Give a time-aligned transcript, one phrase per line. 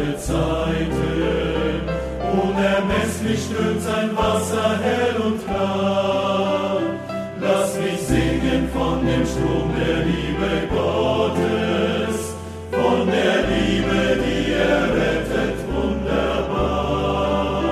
[0.00, 1.82] alle Zeiten.
[2.32, 6.80] Unermesslich strömt sein Wasser hell und klar.
[7.40, 12.34] Lass mich singen von dem Strom der Liebe Gottes,
[12.70, 17.62] von der Liebe, die er rettet wunderbar.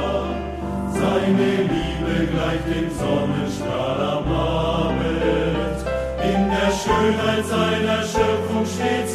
[0.93, 5.79] Seine Liebe gleicht dem Sonnenstrahl am Abend,
[6.24, 9.08] in der Schönheit seiner Schöpfung steht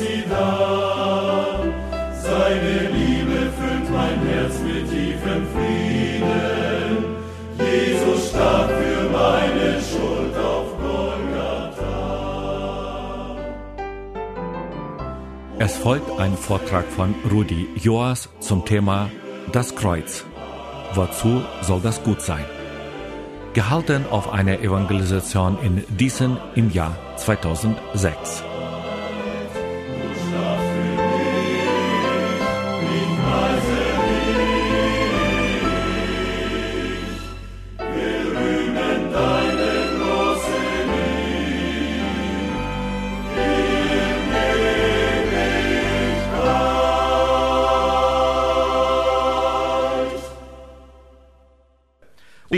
[15.84, 19.12] folgt ein Vortrag von Rudi Joas zum Thema
[19.52, 20.24] Das Kreuz.
[20.94, 22.46] Wozu soll das gut sein?
[23.54, 28.46] Gehalten auf einer Evangelisation in Diesen im Jahr 2006.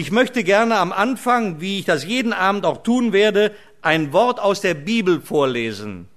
[0.06, 4.40] Ich möchte gerne am Anfang, wie ich das jeden Abend auch tun werde, ein Wort
[4.40, 6.08] aus der Bibel vorlesen.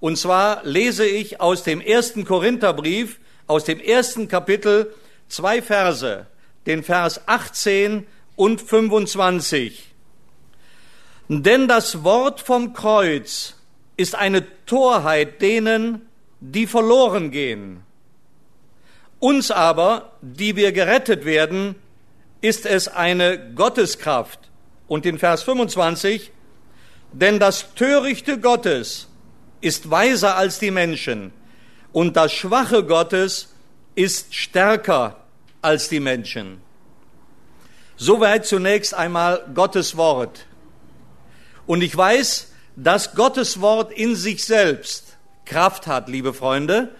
[0.00, 4.94] Und zwar lese ich aus dem ersten Korintherbrief, aus dem ersten Kapitel,
[5.28, 6.26] zwei Verse,
[6.64, 9.88] den Vers 18 und 25.
[11.28, 13.56] Denn das Wort vom Kreuz
[13.98, 16.08] ist eine Torheit denen,
[16.40, 17.82] die verloren gehen.
[19.18, 21.74] Uns aber, die wir gerettet werden,
[22.40, 24.40] ist es eine Gotteskraft.
[24.86, 26.30] Und in Vers 25,
[27.12, 29.08] denn das Törichte Gottes
[29.60, 31.32] ist weiser als die Menschen
[31.92, 33.54] und das Schwache Gottes
[33.94, 35.16] ist stärker
[35.62, 36.60] als die Menschen.
[37.96, 40.46] Soweit zunächst einmal Gottes Wort.
[41.66, 46.94] Und ich weiß, dass Gottes Wort in sich selbst Kraft hat, liebe Freunde.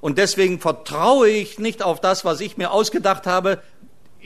[0.00, 3.60] Und deswegen vertraue ich nicht auf das, was ich mir ausgedacht habe,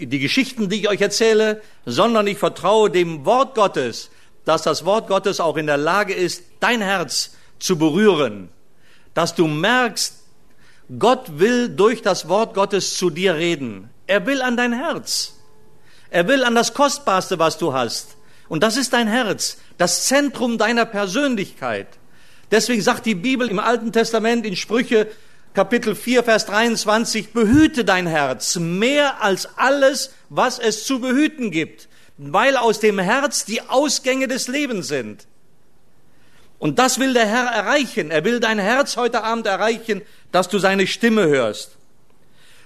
[0.07, 4.11] die Geschichten, die ich euch erzähle, sondern ich vertraue dem Wort Gottes,
[4.45, 8.49] dass das Wort Gottes auch in der Lage ist, dein Herz zu berühren,
[9.15, 10.15] dass du merkst,
[10.99, 13.91] Gott will durch das Wort Gottes zu dir reden.
[14.07, 15.35] Er will an dein Herz.
[16.11, 18.17] Er will an das Kostbarste, was du hast.
[18.49, 21.89] Und das ist dein Herz, das Zentrum deiner Persönlichkeit.
[22.51, 25.09] Deswegen sagt die Bibel im Alten Testament in Sprüche
[25.55, 31.89] Kapitel 4, Vers 23, behüte dein Herz mehr als alles, was es zu behüten gibt,
[32.17, 35.27] weil aus dem Herz die Ausgänge des Lebens sind.
[36.59, 38.11] Und das will der Herr erreichen.
[38.11, 41.77] Er will dein Herz heute Abend erreichen, dass du seine Stimme hörst.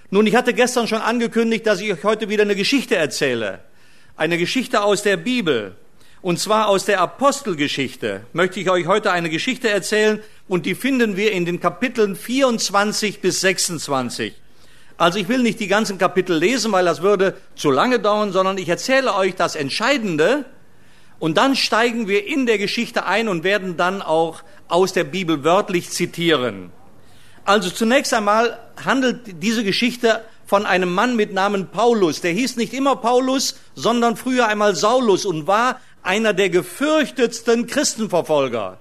[0.09, 3.59] Nun, ich hatte gestern schon angekündigt, dass ich euch heute wieder eine Geschichte erzähle.
[4.15, 5.75] Eine Geschichte aus der Bibel.
[6.23, 11.17] Und zwar aus der Apostelgeschichte möchte ich euch heute eine Geschichte erzählen und die finden
[11.17, 14.33] wir in den Kapiteln 24 bis 26.
[14.95, 18.57] Also ich will nicht die ganzen Kapitel lesen, weil das würde zu lange dauern, sondern
[18.57, 20.45] ich erzähle euch das Entscheidende
[21.19, 25.43] und dann steigen wir in der Geschichte ein und werden dann auch aus der Bibel
[25.43, 26.71] wörtlich zitieren.
[27.43, 32.21] Also zunächst einmal handelt diese Geschichte von einem Mann mit Namen Paulus.
[32.21, 38.77] Der hieß nicht immer Paulus, sondern früher einmal Saulus und war einer der gefürchtetsten Christenverfolger.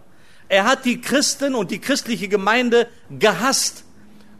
[0.49, 2.88] Er hat die Christen und die christliche Gemeinde
[3.19, 3.84] gehasst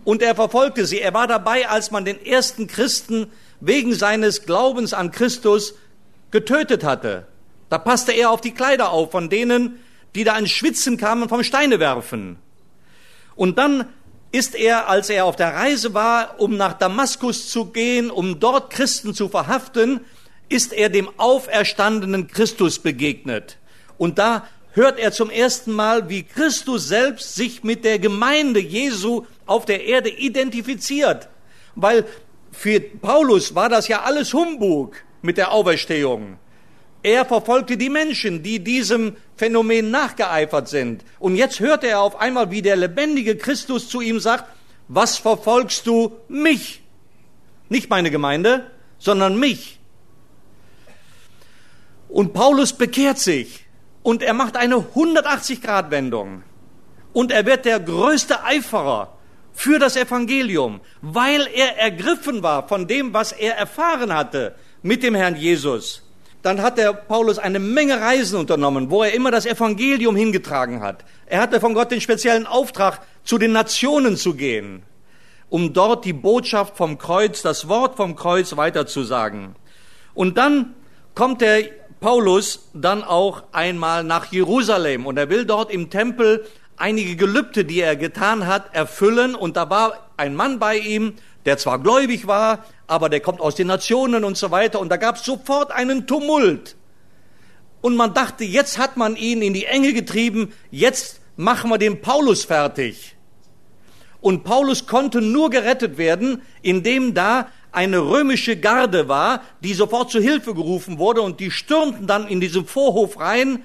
[0.05, 1.01] und er verfolgte sie.
[1.01, 5.75] Er war dabei, als man den ersten Christen wegen seines Glaubens an Christus
[6.31, 7.27] getötet hatte.
[7.71, 9.79] Da passte er auf die Kleider auf von denen,
[10.15, 12.37] die da ins Schwitzen kamen vom Steine werfen.
[13.35, 13.87] Und dann
[14.33, 18.71] ist er, als er auf der Reise war, um nach Damaskus zu gehen, um dort
[18.71, 20.01] Christen zu verhaften,
[20.53, 23.59] ist er dem auferstandenen Christus begegnet.
[23.97, 29.25] Und da hört er zum ersten Mal, wie Christus selbst sich mit der Gemeinde Jesu
[29.47, 31.29] auf der Erde identifiziert.
[31.75, 32.05] Weil
[32.51, 36.39] für Paulus war das ja alles Humbug mit der Auferstehung.
[37.03, 41.03] Er verfolgte die Menschen, die diesem Phänomen nachgeeifert sind.
[41.19, 44.45] Und jetzt hört er auf einmal, wie der lebendige Christus zu ihm sagt,
[44.87, 46.83] was verfolgst du mich?
[47.69, 49.81] Nicht meine Gemeinde, sondern mich.
[52.13, 53.65] Und Paulus bekehrt sich
[54.03, 56.43] und er macht eine 180-Grad-Wendung.
[57.15, 59.17] Und er wird der größte Eiferer
[59.55, 65.15] für das Evangelium, weil er ergriffen war von dem, was er erfahren hatte mit dem
[65.15, 66.03] Herrn Jesus.
[66.43, 71.07] Dann hat der Paulus eine Menge Reisen unternommen, wo er immer das Evangelium hingetragen hat.
[71.25, 74.83] Er hatte von Gott den speziellen Auftrag, zu den Nationen zu gehen.
[75.53, 79.55] um dort die Botschaft vom Kreuz, das Wort vom Kreuz weiterzusagen.
[80.15, 80.75] Und dann
[81.15, 81.65] kommt der
[82.03, 86.45] Paulus dann auch einmal nach Jerusalem und er will dort im Tempel
[86.77, 89.37] einige Gelübde, die er getan hat, erfüllen.
[89.37, 91.15] Und da war ein Mann bei ihm,
[91.47, 94.81] der zwar gläubig war, aber der kommt aus den Nationen und so weiter.
[94.81, 96.75] Und da gab es sofort einen Tumult.
[97.81, 102.01] Und man dachte, jetzt hat man ihn in die Enge getrieben, jetzt machen wir den
[102.01, 103.17] Paulus fertig.
[104.21, 110.21] Und Paulus konnte nur gerettet werden, indem da eine römische Garde war, die sofort zu
[110.21, 113.63] Hilfe gerufen wurde und die stürmten dann in diesen Vorhof rein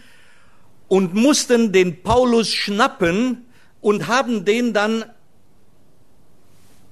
[0.88, 3.46] und mussten den Paulus schnappen
[3.82, 5.06] und haben den dann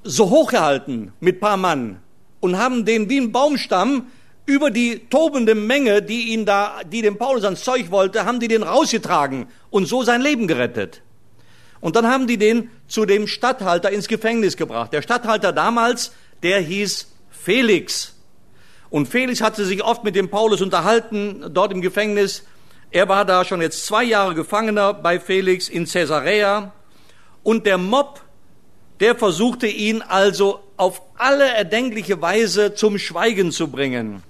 [0.04, 2.02] so hochgehalten mit paar Mann
[2.42, 4.08] und haben den wie ein Baumstamm
[4.46, 8.48] über die tobende Menge, die ihn da, die dem Paulus ans Zeug wollte, haben die
[8.48, 11.02] den rausgetragen und so sein Leben gerettet.
[11.82, 14.94] Und dann haben die den zu dem Statthalter ins Gefängnis gebracht.
[14.94, 16.14] Der Statthalter damals,
[16.46, 18.14] der hieß Felix.
[18.92, 22.44] Und Felix hatte sich oft mit dem Paulus unterhalten, dort im Gefängnis.
[22.92, 26.72] Er war da schon jetzt zwei Jahre Gefangener bei Felix in Caesarea.
[27.42, 28.22] Und der Mob,
[29.00, 34.22] der versuchte ihn also auf alle erdenkliche Weise zum Schweigen zu bringen.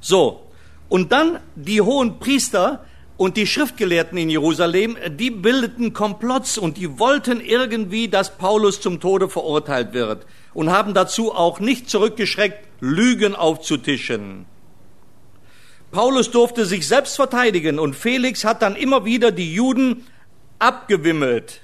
[0.00, 0.46] So,
[0.88, 2.84] und dann die hohen Priester
[3.16, 9.00] und die Schriftgelehrten in Jerusalem, die bildeten Komplotts und die wollten irgendwie, dass Paulus zum
[9.00, 14.44] Tode verurteilt wird und haben dazu auch nicht zurückgeschreckt, Lügen aufzutischen.
[15.90, 20.06] Paulus durfte sich selbst verteidigen und Felix hat dann immer wieder die Juden
[20.58, 21.62] abgewimmelt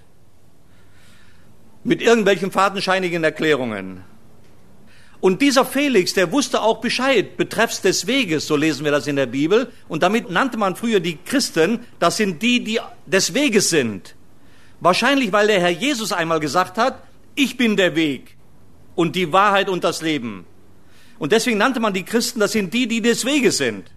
[1.85, 4.05] mit irgendwelchen fadenscheinigen Erklärungen.
[5.23, 9.15] Und dieser Felix, der wusste auch Bescheid betreffs des Weges, so lesen wir das in
[9.15, 9.71] der Bibel.
[9.87, 14.17] Und damit nannte man früher die Christen, das sind die, die des Weges sind.
[14.81, 17.05] Wahrscheinlich, weil der Herr Jesus einmal gesagt hat,
[17.37, 18.37] ich bin der Weg
[18.97, 20.45] und die Wahrheit und das Leben.
[21.21, 23.93] Und deswegen nannte man die Christen, das sind die, die des Weges sind.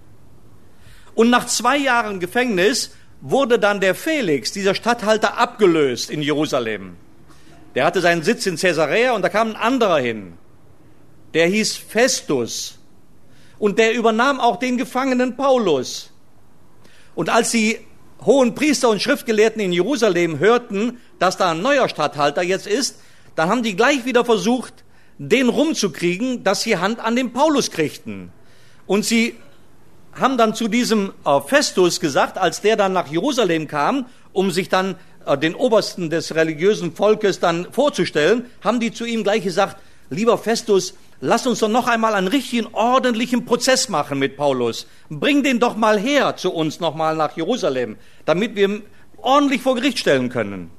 [1.15, 6.97] Und nach zwei Jahren Gefängnis wurde dann der Felix, dieser Statthalter, abgelöst in Jerusalem.
[7.73, 10.33] Der hatte seinen Sitz in Caesarea und da kam ein anderer hin
[11.35, 12.79] der hieß Festus
[13.59, 16.09] und der übernahm auch den Gefangenen Paulus.
[17.13, 17.77] Und als die
[18.25, 23.01] hohen Priester und Schriftgelehrten in Jerusalem hörten, dass da ein neuer Statthalter jetzt ist,
[23.35, 24.73] dann haben die gleich wieder versucht,
[25.17, 28.31] den rumzukriegen, dass sie Hand an den Paulus kriegten.
[28.87, 29.35] Und sie
[30.13, 34.69] haben dann zu diesem äh, Festus gesagt, als der dann nach Jerusalem kam, um sich
[34.69, 34.95] dann
[35.25, 39.77] äh, den Obersten des religiösen Volkes dann vorzustellen, haben die zu ihm gleich gesagt,
[40.09, 44.87] lieber Festus, lass uns doch noch einmal einen richtigen, ordentlichen Prozess machen mit Paulus.
[45.09, 48.83] Bring den doch mal her zu uns nochmal nach Jerusalem, damit wir ihn
[49.17, 50.71] ordentlich vor Gericht stellen können.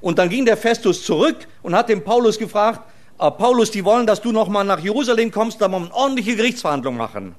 [0.00, 2.80] Und dann ging der Festus zurück und hat den Paulus gefragt,
[3.16, 6.96] ah, Paulus, die wollen, dass du nochmal nach Jerusalem kommst, da wir eine ordentliche Gerichtsverhandlung
[6.96, 7.34] machen.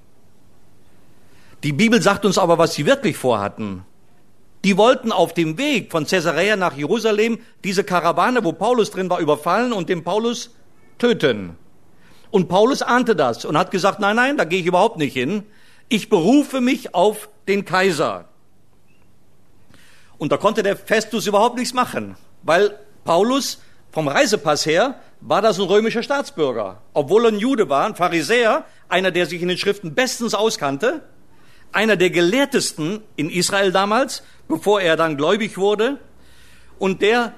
[1.63, 3.83] Die Bibel sagt uns aber, was sie wirklich vorhatten.
[4.63, 9.19] Die wollten auf dem Weg von Caesarea nach Jerusalem diese Karawane, wo Paulus drin war,
[9.19, 10.55] überfallen und den Paulus
[10.97, 11.55] töten.
[12.31, 15.43] Und Paulus ahnte das und hat gesagt, nein, nein, da gehe ich überhaupt nicht hin.
[15.89, 18.25] Ich berufe mich auf den Kaiser.
[20.17, 23.59] Und da konnte der Festus überhaupt nichts machen, weil Paulus
[23.91, 26.81] vom Reisepass her war das ein römischer Staatsbürger.
[26.93, 31.01] Obwohl er ein Jude war, ein Pharisäer, einer, der sich in den Schriften bestens auskannte,
[31.71, 35.99] einer der gelehrtesten in Israel damals, bevor er dann gläubig wurde.
[36.79, 37.33] Und der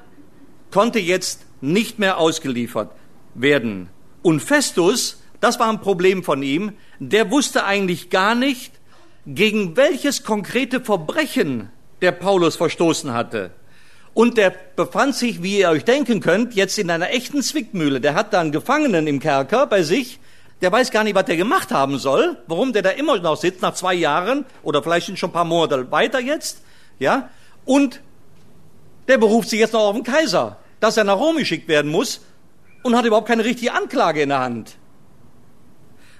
[0.72, 2.92] konnte jetzt nicht mehr ausgeliefert
[3.34, 3.90] werden.
[4.28, 8.74] Und Festus, das war ein Problem von ihm, der wusste eigentlich gar nicht,
[9.26, 11.70] gegen welches konkrete Verbrechen
[12.02, 13.52] der Paulus verstoßen hatte.
[14.14, 18.02] Und der befand sich, wie ihr euch denken könnt, jetzt in einer echten Zwickmühle.
[18.02, 20.20] Der hat da einen Gefangenen im Kerker bei sich.
[20.60, 23.62] Der weiß gar nicht, was der gemacht haben soll, warum der da immer noch sitzt
[23.62, 26.64] nach zwei Jahren oder vielleicht sind schon ein paar Monate weiter jetzt,
[27.00, 27.30] ja.
[27.64, 28.02] Und
[29.08, 32.20] der beruft sich jetzt noch auf den Kaiser, dass er nach Rom geschickt werden muss
[32.88, 34.78] und hat überhaupt keine richtige Anklage in der Hand.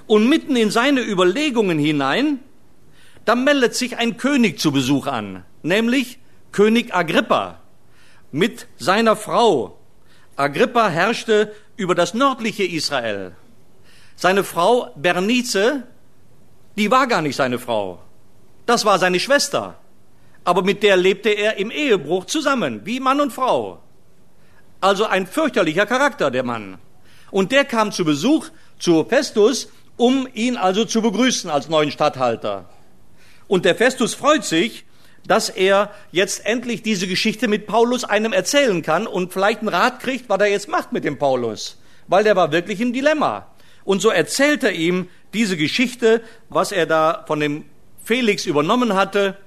[0.06, 2.40] Und mitten in seine Überlegungen hinein,
[3.24, 6.20] da meldet sich ein König zu Besuch an, nämlich
[6.52, 7.62] König Agrippa
[8.32, 9.80] mit seiner Frau.
[10.36, 13.36] Agrippa herrschte über das nördliche Israel.
[14.18, 15.84] Seine Frau Bernice,
[16.78, 18.00] die war gar nicht seine Frau.
[18.66, 19.80] Das war seine Schwester.
[20.44, 23.80] Aber mit der lebte er im Ehebruch zusammen, wie Mann und Frau.
[24.80, 26.78] Also ein fürchterlicher Charakter, der Mann.
[27.32, 28.48] Und der kam zu Besuch
[28.80, 32.70] zu Festus, um ihn also zu begrüßen als neuen Statthalter.
[33.48, 34.86] Und der Festus freut sich,
[35.26, 40.00] dass er jetzt endlich diese Geschichte mit Paulus einem erzählen kann und vielleicht einen Rat
[40.00, 43.48] kriegt, was er jetzt macht mit dem Paulus, weil der war wirklich im Dilemma.
[43.84, 47.66] Und so erzählt er ihm diese Geschichte, was er da von dem
[48.04, 49.38] Felix übernommen hatte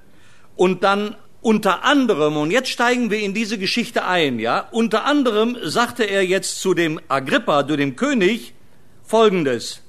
[0.55, 5.57] und dann unter anderem, und jetzt steigen wir in diese Geschichte ein, ja, unter anderem
[5.63, 8.53] sagte er jetzt zu dem Agrippa, zu dem König,
[9.03, 9.81] Folgendes.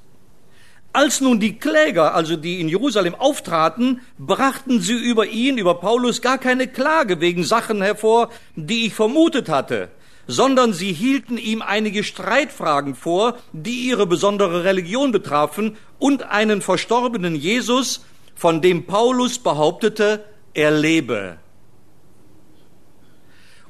[0.95, 6.21] Als nun die Kläger, also die in Jerusalem auftraten, brachten sie über ihn, über Paulus,
[6.21, 9.91] gar keine Klage wegen Sachen hervor, die ich vermutet hatte,
[10.27, 17.37] sondern sie hielten ihm einige Streitfragen vor, die ihre besondere Religion betrafen und einen verstorbenen
[17.37, 18.05] Jesus,
[18.35, 21.39] von dem Paulus behauptete, er lebe.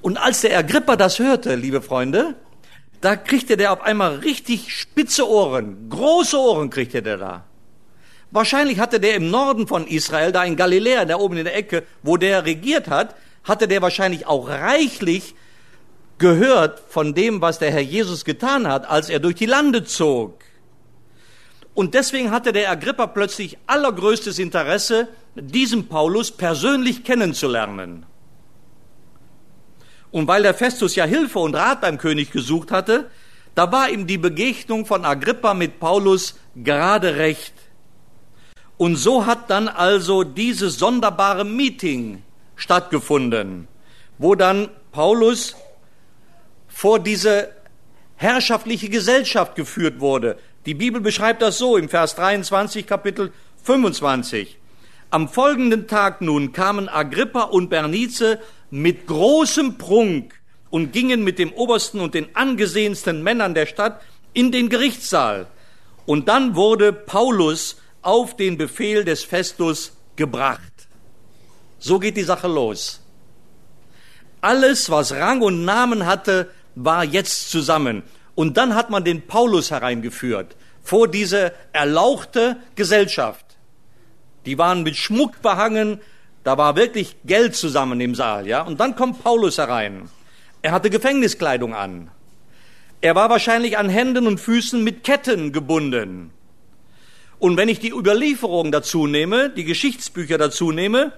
[0.00, 2.34] Und als der Agrippa das hörte, liebe Freunde,
[3.00, 7.44] da kriegte der auf einmal richtig spitze Ohren, große Ohren kriegte der da.
[8.30, 11.84] Wahrscheinlich hatte der im Norden von Israel, da in Galiläa, da oben in der Ecke,
[12.02, 15.34] wo der regiert hat, hatte der wahrscheinlich auch reichlich
[16.18, 20.38] gehört von dem, was der Herr Jesus getan hat, als er durch die Lande zog.
[21.74, 28.04] Und deswegen hatte der Agrippa plötzlich allergrößtes Interesse, diesen Paulus persönlich kennenzulernen.
[30.10, 33.10] Und weil der Festus ja Hilfe und Rat beim König gesucht hatte,
[33.54, 37.54] da war ihm die Begegnung von Agrippa mit Paulus gerade recht.
[38.76, 42.22] Und so hat dann also dieses sonderbare Meeting
[42.56, 43.68] stattgefunden,
[44.18, 45.56] wo dann Paulus
[46.68, 47.50] vor diese
[48.16, 50.38] herrschaftliche Gesellschaft geführt wurde.
[50.64, 53.32] Die Bibel beschreibt das so im Vers 23, Kapitel
[53.64, 54.58] 25.
[55.10, 58.38] Am folgenden Tag nun kamen Agrippa und Bernice
[58.70, 60.34] mit großem Prunk
[60.70, 64.00] und gingen mit dem Obersten und den angesehensten Männern der Stadt
[64.34, 65.48] in den Gerichtssaal.
[66.06, 70.72] Und dann wurde Paulus auf den Befehl des Festus gebracht.
[71.80, 73.00] So geht die Sache los.
[74.40, 78.04] Alles, was Rang und Namen hatte, war jetzt zusammen.
[78.34, 83.44] Und dann hat man den Paulus hereingeführt vor diese erlauchte Gesellschaft.
[84.46, 86.00] Die waren mit Schmuck behangen,
[86.44, 88.62] da war wirklich Geld zusammen im Saal, ja.
[88.62, 90.08] Und dann kommt Paulus herein.
[90.60, 92.10] Er hatte Gefängniskleidung an.
[93.00, 96.30] Er war wahrscheinlich an Händen und Füßen mit Ketten gebunden.
[97.38, 101.12] Und wenn ich die Überlieferung dazu nehme, die Geschichtsbücher dazu nehme,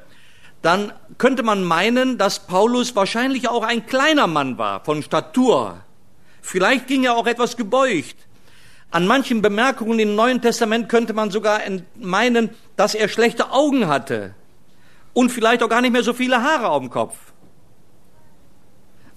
[0.62, 5.84] dann könnte man meinen, dass Paulus wahrscheinlich auch ein kleiner Mann war, von Statur.
[6.47, 8.17] Vielleicht ging er auch etwas gebeugt.
[8.91, 11.61] An manchen Bemerkungen im Neuen Testament könnte man sogar
[11.97, 14.35] meinen, dass er schlechte Augen hatte
[15.15, 17.17] und vielleicht auch gar nicht mehr so viele Haare auf dem Kopf.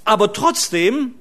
[0.06, 1.16] Aber trotzdem,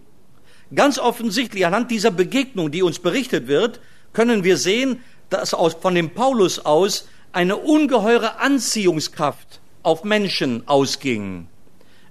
[0.73, 3.81] ganz offensichtlich anhand dieser Begegnung, die uns berichtet wird,
[4.13, 11.49] können wir sehen, dass aus, von dem Paulus aus eine ungeheure Anziehungskraft auf Menschen ausging.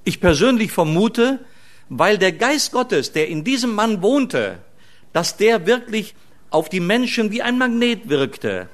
[0.04, 1.40] Ich persönlich vermute,
[1.90, 4.60] weil der Geist Gottes, der in diesem Mann wohnte,
[5.14, 6.16] dass der wirklich
[6.50, 8.70] auf die Menschen wie ein Magnet wirkte.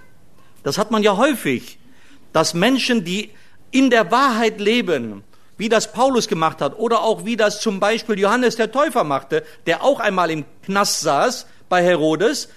[0.64, 1.80] Das hat man ja häufig,
[2.34, 3.32] dass Menschen, die
[3.72, 5.24] in der Wahrheit leben,
[5.58, 9.44] wie das Paulus gemacht hat oder auch wie das zum Beispiel Johannes der Täufer machte,
[9.66, 12.50] der auch einmal im Knast saß bei Herodes.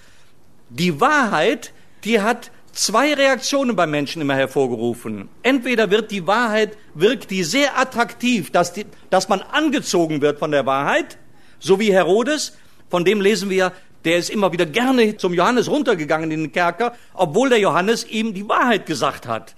[0.69, 1.71] Die Wahrheit,
[2.03, 5.29] die hat zwei Reaktionen bei Menschen immer hervorgerufen.
[5.41, 10.51] Entweder wird die Wahrheit, wirkt die sehr attraktiv, dass, die, dass man angezogen wird von
[10.51, 11.17] der Wahrheit,
[11.59, 12.57] so wie Herodes,
[12.89, 13.71] von dem lesen wir,
[14.03, 18.33] der ist immer wieder gerne zum Johannes runtergegangen in den Kerker, obwohl der Johannes ihm
[18.33, 19.55] die Wahrheit gesagt hat.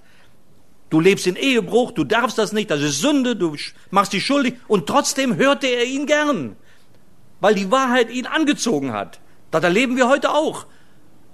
[0.88, 3.56] Du lebst in Ehebruch, du darfst das nicht, das ist Sünde, du
[3.90, 4.54] machst dich schuldig.
[4.68, 6.56] Und trotzdem hörte er ihn gern,
[7.40, 9.20] weil die Wahrheit ihn angezogen hat.
[9.50, 10.64] Das erleben wir heute auch,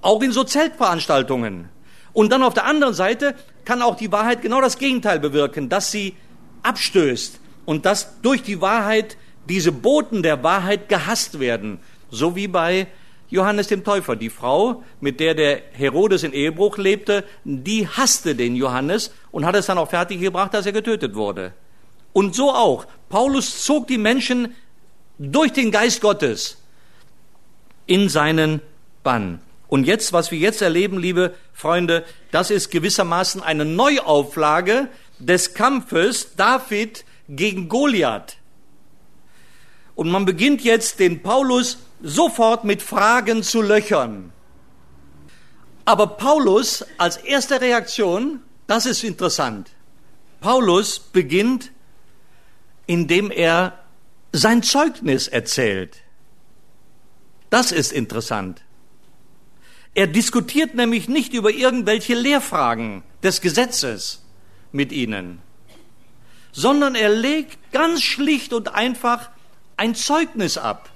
[0.00, 1.68] auch in so Zeltveranstaltungen.
[2.14, 3.34] Und dann auf der anderen Seite
[3.66, 6.16] kann auch die Wahrheit genau das Gegenteil bewirken, dass sie
[6.62, 9.18] abstößt und dass durch die Wahrheit
[9.48, 11.80] diese Boten der Wahrheit gehasst werden,
[12.10, 12.86] so wie bei
[13.28, 14.16] Johannes dem Täufer.
[14.16, 19.56] Die Frau, mit der der Herodes in Ehebruch lebte, die hasste den Johannes und hat
[19.56, 21.52] es dann auch fertiggebracht, dass er getötet wurde.
[22.12, 22.86] Und so auch.
[23.08, 24.54] Paulus zog die Menschen
[25.18, 26.62] durch den Geist Gottes
[27.86, 28.60] in seinen
[29.02, 29.40] Bann.
[29.68, 36.36] Und jetzt, was wir jetzt erleben, liebe Freunde, das ist gewissermaßen eine Neuauflage des Kampfes
[36.36, 38.36] David gegen Goliath.
[39.94, 44.32] Und man beginnt jetzt den Paulus sofort mit Fragen zu löchern.
[45.84, 49.70] Aber Paulus als erste Reaktion, das ist interessant.
[50.40, 51.70] Paulus beginnt,
[52.86, 53.78] indem er
[54.32, 55.98] sein Zeugnis erzählt.
[57.50, 58.63] Das ist interessant.
[59.94, 64.22] Er diskutiert nämlich nicht über irgendwelche Lehrfragen des Gesetzes
[64.72, 65.40] mit ihnen.
[66.54, 69.30] sondern er legt ganz schlicht und einfach
[69.76, 70.88] ein Zeugnis ab.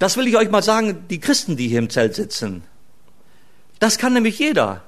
[0.00, 2.64] Das will ich euch mal sagen, die Christen, die hier im Zelt sitzen.
[3.78, 4.82] Das kann nämlich jeder.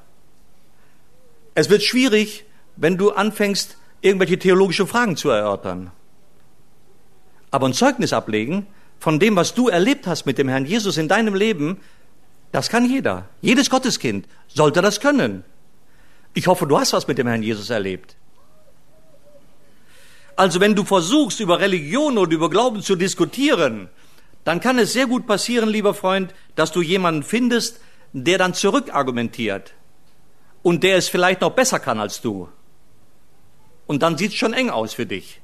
[1.55, 2.45] Es wird schwierig,
[2.77, 5.93] wenn du anfängst, irgendwelche theologische Fragen zu erörtern.
[7.53, 8.67] Aber ein Zeugnis ablegen
[9.03, 11.81] von dem, was du erlebt hast mit dem Herrn Jesus in deinem Leben,
[12.53, 13.29] das kann jeder.
[13.41, 15.43] Jedes Gotteskind sollte das können.
[16.35, 18.15] Ich hoffe, du hast was mit dem Herrn Jesus erlebt.
[20.37, 23.89] Also wenn du versuchst, über Religion oder über Glauben zu diskutieren,
[24.45, 27.81] dann kann es sehr gut passieren, lieber Freund, dass du jemanden findest,
[28.13, 29.75] der dann zurückargumentiert
[30.63, 32.49] und der es vielleicht noch besser kann als du.
[33.89, 35.41] Und dann sieht es schon eng aus für dich.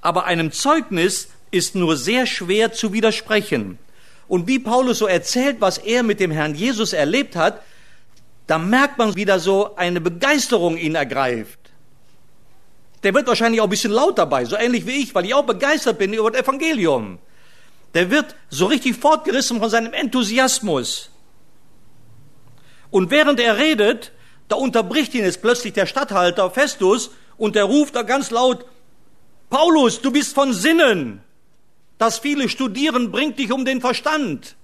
[0.00, 3.78] Aber einem Zeugnis ist nur sehr schwer zu widersprechen.
[4.26, 7.62] Und wie Paulus so erzählt, was er mit dem Herrn Jesus erlebt hat,
[8.46, 11.58] da merkt man wieder so eine Begeisterung ihn ergreift.
[13.02, 15.44] Der wird wahrscheinlich auch ein bisschen laut dabei, so ähnlich wie ich, weil ich auch
[15.44, 17.18] begeistert bin über das Evangelium.
[17.94, 21.10] Der wird so richtig fortgerissen von seinem Enthusiasmus.
[22.90, 24.12] Und während er redet,
[24.48, 28.64] da unterbricht ihn jetzt plötzlich der Statthalter Festus und der ruft da ganz laut,
[29.50, 31.22] Paulus, du bist von Sinnen.
[31.98, 34.56] Das viele Studieren bringt dich um den Verstand.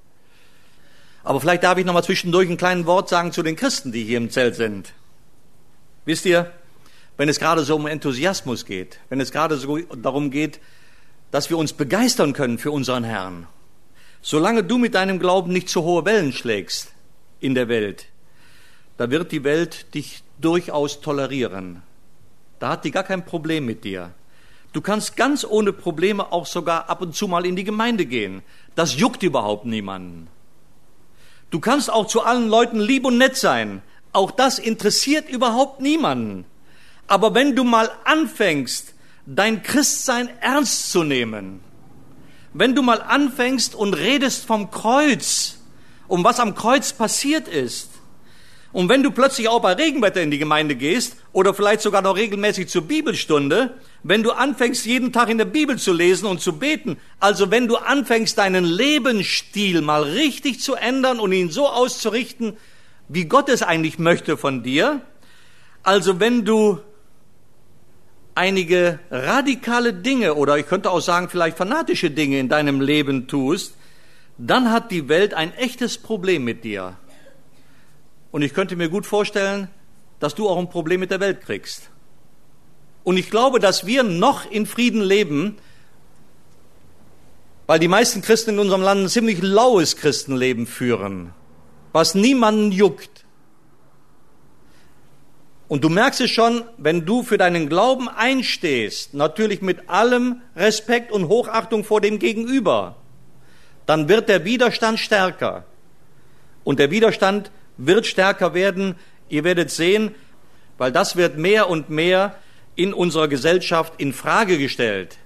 [1.25, 4.05] Aber vielleicht darf ich noch mal zwischendurch ein kleines Wort sagen zu den Christen, die
[4.05, 4.93] hier im Zelt sind.
[6.05, 6.53] Wisst ihr,
[7.17, 10.61] wenn es gerade so um Enthusiasmus geht, wenn es gerade so darum geht,
[11.31, 13.47] dass wir uns begeistern können für unseren Herrn.
[14.23, 16.93] Solange du mit deinem Glauben nicht zu hohe Wellen schlägst
[17.41, 18.07] in der Welt,
[18.97, 21.83] da wird die Welt dich durchaus tolerieren.
[22.59, 24.13] Da hat die gar kein Problem mit dir.
[24.73, 28.43] Du kannst ganz ohne Probleme auch sogar ab und zu mal in die Gemeinde gehen.
[28.75, 30.29] Das juckt überhaupt niemanden.
[31.51, 33.83] Du kannst auch zu allen Leuten lieb und nett sein.
[34.13, 36.45] Auch das interessiert überhaupt niemanden.
[37.07, 41.61] Aber wenn du mal anfängst, dein Christsein ernst zu nehmen,
[42.53, 45.59] wenn du mal anfängst und redest vom Kreuz,
[46.07, 47.91] um was am Kreuz passiert ist,
[48.73, 52.17] und wenn du plötzlich auch bei Regenwetter in die Gemeinde gehst oder vielleicht sogar noch
[52.17, 56.59] regelmäßig zur Bibelstunde, wenn du anfängst, jeden Tag in der Bibel zu lesen und zu
[56.59, 62.59] beten, also wenn du anfängst, deinen Lebensstil mal richtig zu ändern und ihn so auszurichten,
[63.09, 65.01] wie Gott es eigentlich möchte von dir,
[65.83, 66.79] also wenn du
[68.35, 73.75] einige radikale Dinge oder ich könnte auch sagen vielleicht fanatische Dinge in deinem Leben tust,
[74.37, 76.97] dann hat die Welt ein echtes Problem mit dir.
[78.31, 79.69] Und ich könnte mir gut vorstellen,
[80.21, 81.91] dass du auch ein Problem mit der Welt kriegst.
[83.05, 85.57] Und ich glaube, dass wir noch in Frieden leben,
[87.67, 91.33] weil die meisten Christen in unserem Land ein ziemlich laues Christenleben führen,
[91.93, 93.25] was niemanden juckt.
[95.69, 101.13] Und du merkst es schon, wenn du für deinen Glauben einstehst, natürlich mit allem Respekt
[101.13, 102.97] und Hochachtung vor dem Gegenüber,
[103.85, 105.65] dann wird der Widerstand stärker.
[106.65, 108.97] Und der Widerstand wird stärker werden.
[109.31, 110.15] Ihr werdet sehen,
[110.77, 112.37] weil das wird mehr und mehr
[112.77, 115.19] in unserer Gesellschaft in Frage gestellt.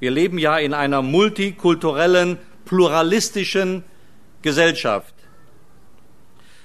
[0.00, 3.84] Wir leben ja in einer multikulturellen, pluralistischen
[4.42, 5.14] Gesellschaft.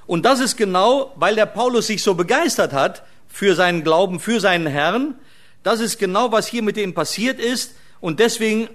[0.08, 4.40] Und das ist genau, weil der Paulus sich so begeistert hat für seinen Glauben, für
[4.40, 5.16] seinen Herrn.
[5.64, 7.76] Das ist genau, was hier mit ihm passiert ist.
[8.00, 8.70] Und deswegen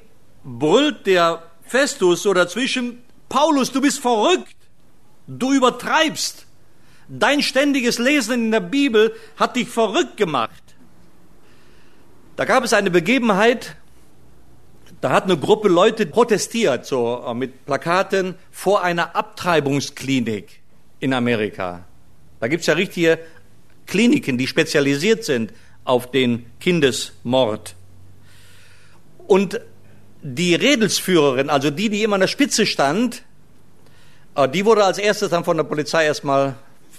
[0.45, 4.55] brüllt der Festus so dazwischen, Paulus, du bist verrückt.
[5.27, 6.47] Du übertreibst.
[7.09, 10.63] Dein ständiges Lesen in der Bibel hat dich verrückt gemacht.
[12.37, 13.77] Da gab es eine Begebenheit,
[15.03, 20.61] da hat eine Gruppe Leute protestiert, so äh, mit Plakaten vor einer Abtreibungsklinik
[21.01, 21.85] in Amerika.
[22.41, 23.19] Da gibt es ja richtige
[23.87, 25.53] Kliniken, die spezialisiert sind
[25.85, 27.75] auf den Kindesmord.
[29.27, 29.61] Und
[30.23, 33.25] die Redelsführerin, also die, die immer an der Spitze stand,
[34.53, 36.55] die wurde als erstes dann von der Polizei erstmal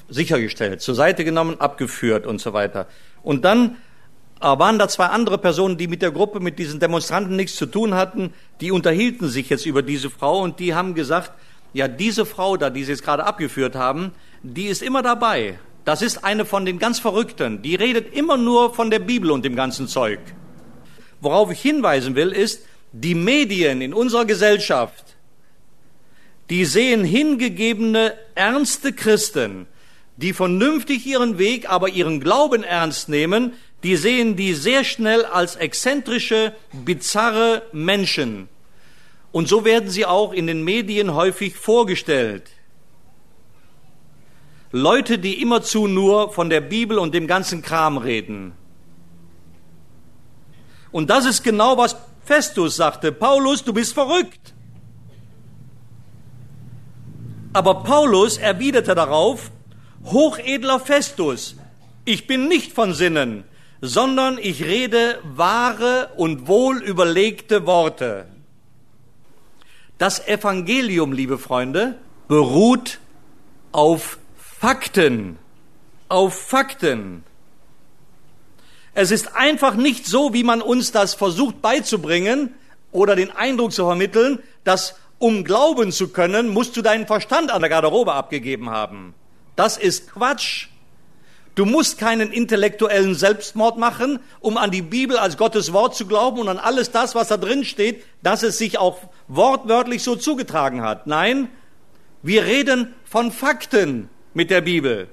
[0.10, 2.88] sichergestellt, zur Seite genommen, abgeführt und so weiter.
[3.24, 3.78] Und dann
[4.40, 7.66] äh, waren da zwei andere Personen, die mit der Gruppe, mit diesen Demonstranten nichts zu
[7.66, 11.32] tun hatten, die unterhielten sich jetzt über diese Frau und die haben gesagt,
[11.74, 14.12] ja, diese Frau da, die Sie jetzt gerade abgeführt haben,
[14.44, 15.58] die ist immer dabei.
[15.86, 17.62] Das ist eine von den ganz Verrückten.
[17.62, 20.20] Die redet immer nur von der Bibel und dem ganzen Zeug.
[21.20, 25.13] Worauf ich hinweisen will, ist, die Medien in unserer Gesellschaft,
[26.50, 29.68] die sehen hingegebene, ernste Christen,
[30.18, 33.54] die vernünftig ihren Weg, aber ihren Glauben ernst nehmen,
[33.84, 38.48] die sehen die sehr schnell als exzentrische, bizarre Menschen.
[39.32, 42.50] Und so werden sie auch in den Medien häufig vorgestellt.
[44.72, 48.54] Leute, die immerzu nur von der Bibel und dem ganzen Kram reden.
[50.92, 53.12] Und das ist genau, was Festus sagte.
[53.12, 54.53] Paulus, du bist verrückt.
[57.54, 59.52] Aber Paulus erwiderte darauf,
[60.06, 61.56] hochedler Festus,
[62.04, 63.44] ich bin nicht von Sinnen,
[63.80, 68.26] sondern ich rede wahre und wohl überlegte Worte.
[70.00, 71.96] Das Evangelium, liebe Freunde,
[72.28, 73.00] beruht
[73.72, 75.38] auf Fakten,
[76.10, 77.24] auf Fakten.
[78.96, 82.56] Es ist einfach nicht so, wie man uns das versucht beizubringen
[82.92, 87.62] oder den Eindruck zu vermitteln, dass um glauben zu können, musst du deinen Verstand an
[87.62, 89.14] der Garderobe abgegeben haben.
[89.56, 90.68] Das ist Quatsch.
[91.56, 96.40] Du musst keinen intellektuellen Selbstmord machen, um an die Bibel als Gottes Wort zu glauben
[96.40, 100.82] und an alles das, was da drin steht, dass es sich auch wortwörtlich so zugetragen
[100.82, 101.08] hat.
[101.08, 101.48] Nein,
[102.22, 105.08] wir reden von Fakten mit der Bibel.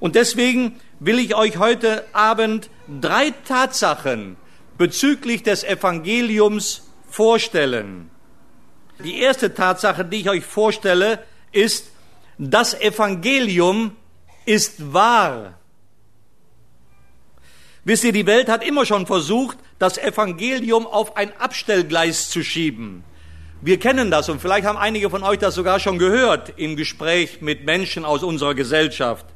[0.00, 4.36] Und deswegen will ich euch heute Abend drei Tatsachen
[4.78, 8.10] bezüglich des Evangeliums vorstellen.
[9.04, 11.92] Die erste Tatsache, die ich euch vorstelle, ist,
[12.38, 13.96] das Evangelium
[14.44, 15.58] ist wahr.
[17.84, 23.04] Wisst ihr, die Welt hat immer schon versucht, das Evangelium auf ein Abstellgleis zu schieben.
[23.60, 27.40] Wir kennen das und vielleicht haben einige von euch das sogar schon gehört im Gespräch
[27.40, 29.26] mit Menschen aus unserer Gesellschaft.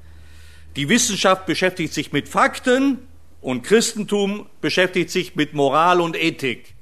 [0.77, 2.98] Die Wissenschaft beschäftigt sich mit Fakten
[3.40, 6.75] und Christentum beschäftigt sich mit Moral und Ethik.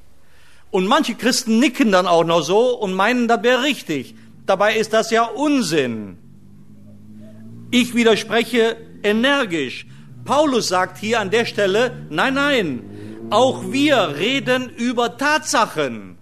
[0.71, 4.15] Und manche Christen nicken dann auch noch so und meinen, das wäre richtig.
[4.47, 6.19] Dabei ist das ja Unsinn.
[7.71, 9.87] Ich widerspreche energisch.
[10.25, 12.83] Paulus sagt hier an der Stelle, nein, nein,
[13.31, 16.19] auch wir reden über Tatsachen.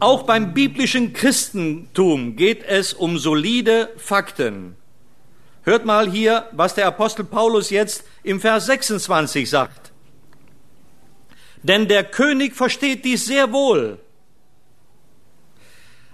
[0.00, 4.76] Auch beim biblischen Christentum geht es um solide Fakten.
[5.62, 9.92] Hört mal hier, was der Apostel Paulus jetzt im Vers 26 sagt.
[11.68, 13.98] Denn der König versteht dies sehr wohl.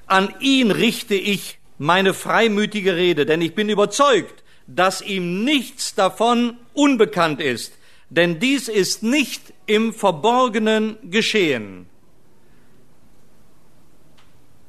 [0.07, 6.57] An ihn richte ich meine freimütige Rede, denn ich bin überzeugt, dass ihm nichts davon
[6.73, 7.75] unbekannt ist,
[8.09, 11.87] denn dies ist nicht im Verborgenen geschehen.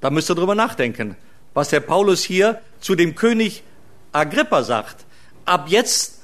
[0.01, 1.15] Da müsst ihr drüber nachdenken,
[1.53, 3.63] was der Paulus hier zu dem König
[4.11, 5.05] Agrippa sagt.
[5.45, 6.22] Ab jetzt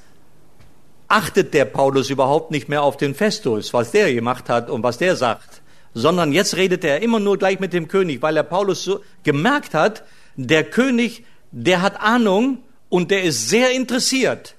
[1.10, 4.98] achtet der Paulus überhaupt nicht mehr auf den Festus, was der gemacht hat und was
[4.98, 5.60] der sagt,
[5.92, 9.74] sondern jetzt redet er immer nur gleich mit dem König, weil der Paulus so gemerkt
[9.74, 10.04] hat,
[10.36, 14.54] der König, der hat Ahnung und der ist sehr interessiert.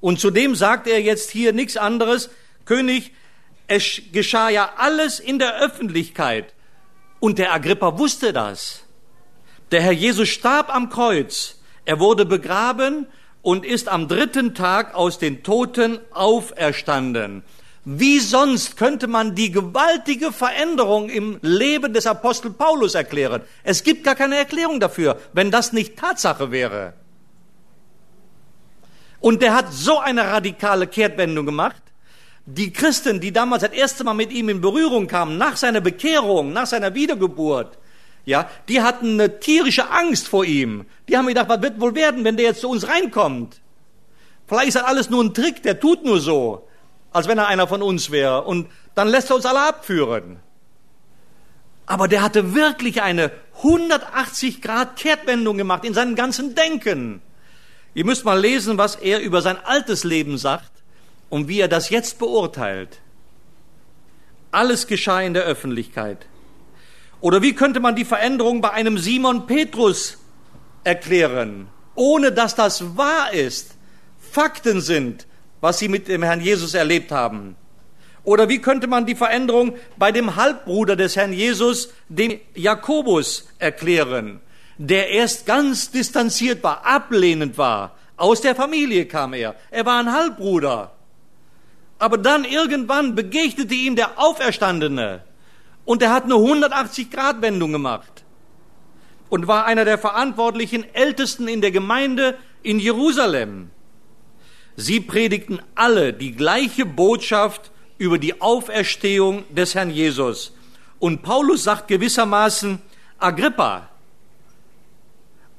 [0.00, 2.30] Und zudem sagt er jetzt hier nichts anderes,
[2.64, 3.12] König,
[3.68, 6.54] es geschah ja alles in der Öffentlichkeit.
[7.20, 8.82] Und der Agrippa wusste das.
[9.70, 11.60] Der Herr Jesus starb am Kreuz.
[11.84, 13.06] Er wurde begraben
[13.42, 17.42] und ist am dritten Tag aus den Toten auferstanden.
[17.84, 23.42] Wie sonst könnte man die gewaltige Veränderung im Leben des Apostel Paulus erklären?
[23.64, 26.94] Es gibt gar keine Erklärung dafür, wenn das nicht Tatsache wäre.
[29.18, 31.82] Und der hat so eine radikale Kehrtwendung gemacht.
[32.46, 36.52] Die Christen, die damals das erste Mal mit ihm in Berührung kamen, nach seiner Bekehrung,
[36.52, 37.78] nach seiner Wiedergeburt,
[38.24, 40.86] ja, die hatten eine tierische Angst vor ihm.
[41.08, 43.60] Die haben gedacht, was wird wohl werden, wenn der jetzt zu uns reinkommt?
[44.46, 46.68] Vielleicht ist das alles nur ein Trick, der tut nur so
[47.12, 48.42] als wenn er einer von uns wäre.
[48.42, 50.38] Und dann lässt er uns alle abführen.
[51.86, 57.20] Aber der hatte wirklich eine 180 Grad Kehrtwendung gemacht in seinem ganzen Denken.
[57.94, 60.70] Ihr müsst mal lesen, was er über sein altes Leben sagt
[61.28, 63.00] und wie er das jetzt beurteilt.
[64.50, 66.26] Alles geschah in der Öffentlichkeit.
[67.22, 70.18] Oder wie könnte man die Veränderung bei einem Simon Petrus
[70.82, 73.76] erklären, ohne dass das wahr ist,
[74.18, 75.28] Fakten sind,
[75.60, 77.54] was sie mit dem Herrn Jesus erlebt haben?
[78.24, 84.40] Oder wie könnte man die Veränderung bei dem Halbbruder des Herrn Jesus, dem Jakobus, erklären,
[84.76, 87.96] der erst ganz distanziert war, ablehnend war.
[88.16, 89.54] Aus der Familie kam er.
[89.70, 90.92] Er war ein Halbbruder.
[92.00, 95.22] Aber dann irgendwann begegnete ihm der Auferstandene
[95.84, 98.24] und er hat eine 180-Grad-Wendung gemacht
[99.28, 103.70] und war einer der verantwortlichen Ältesten in der Gemeinde in Jerusalem.
[104.76, 110.52] Sie predigten alle die gleiche Botschaft über die Auferstehung des Herrn Jesus.
[110.98, 112.80] Und Paulus sagt gewissermaßen,
[113.18, 113.88] Agrippa,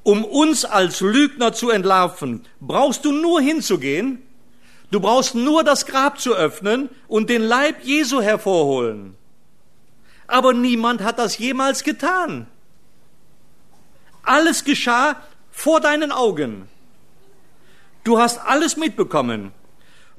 [0.02, 4.22] um uns als Lügner zu entlarven, brauchst du nur hinzugehen,
[4.90, 9.16] du brauchst nur das Grab zu öffnen und den Leib Jesu hervorholen.
[10.26, 12.46] Aber niemand hat das jemals getan.
[14.22, 15.16] Alles geschah
[15.50, 16.68] vor deinen Augen.
[18.04, 19.52] Du hast alles mitbekommen.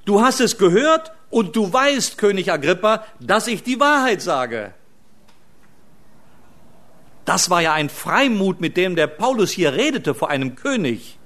[0.06, 4.74] Du hast es gehört und du weißt, König Agrippa, dass ich die Wahrheit sage.
[7.26, 11.18] Das war ja ein Freimut, mit dem der Paulus hier redete vor einem König.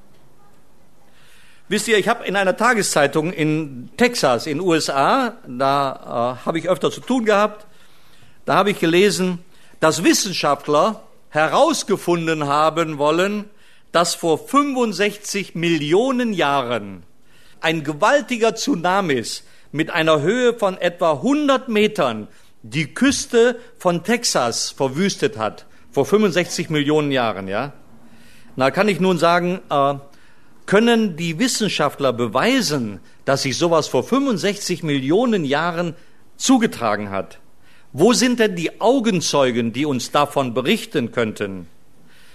[1.67, 6.67] Wisst ihr, ich habe in einer Tageszeitung in Texas, in USA, da äh, habe ich
[6.67, 7.67] öfter zu tun gehabt,
[8.49, 9.37] da habe ich gelesen,
[9.79, 13.45] dass Wissenschaftler herausgefunden haben wollen,
[13.91, 17.03] dass vor 65 Millionen Jahren
[17.61, 22.27] ein gewaltiger Tsunamis mit einer Höhe von etwa 100 Metern
[22.63, 27.73] die Küste von Texas verwüstet hat vor 65 Millionen Jahren, ja?
[28.55, 29.93] Na, kann ich nun sagen, äh,
[30.65, 35.93] können die Wissenschaftler beweisen, dass sich sowas vor 65 Millionen Jahren
[36.35, 37.37] zugetragen hat?
[37.91, 41.67] Wo sind denn die Augenzeugen, die uns davon berichten könnten?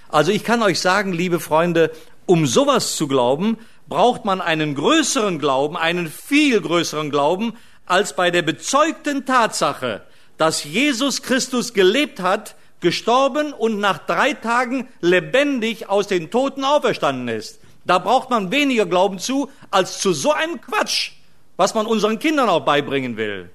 [0.09, 1.93] Also ich kann euch sagen, liebe Freunde,
[2.27, 7.55] um sowas zu glauben, braucht man einen größeren Glauben, einen viel größeren Glauben,
[7.87, 10.03] als bei der bezeugten Tatsache,
[10.39, 17.29] dass Jesus Christus gelebt hat, gestorben und nach drei Tagen lebendig aus den Toten auferstanden
[17.29, 17.61] ist.
[17.85, 21.13] Da braucht man weniger Glauben zu, als zu so einem Quatsch,
[21.57, 23.51] was man unseren Kindern auch beibringen will.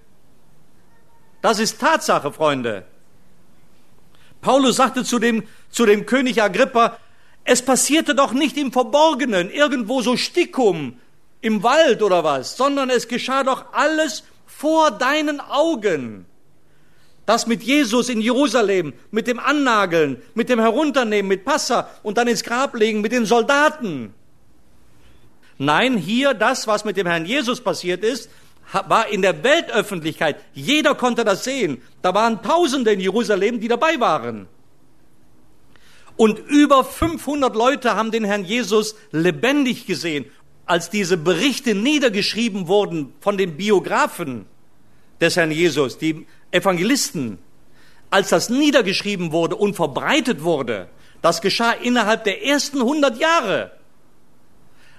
[1.41, 2.85] Das ist Tatsache, Freunde.
[4.41, 6.97] Paulus sagte zu dem, zu dem König Agrippa,
[7.43, 10.99] es passierte doch nicht im Verborgenen, irgendwo so Stickum
[11.41, 16.25] im Wald oder was, sondern es geschah doch alles vor deinen Augen.
[17.25, 22.27] Das mit Jesus in Jerusalem, mit dem Annageln, mit dem Herunternehmen, mit Passa und dann
[22.27, 24.13] ins Grab legen mit den Soldaten.
[25.57, 28.29] Nein, hier das, was mit dem Herrn Jesus passiert ist,
[28.71, 30.37] war in der Weltöffentlichkeit.
[30.53, 31.81] Jeder konnte das sehen.
[32.01, 34.47] Da waren Tausende in Jerusalem, die dabei waren.
[36.15, 40.25] Und über 500 Leute haben den Herrn Jesus lebendig gesehen,
[40.65, 44.45] als diese Berichte niedergeschrieben wurden von den Biografen
[45.21, 47.39] des Herrn Jesus, die Evangelisten,
[48.11, 50.89] als das niedergeschrieben wurde und verbreitet wurde,
[51.21, 53.71] das geschah innerhalb der ersten 100 Jahre.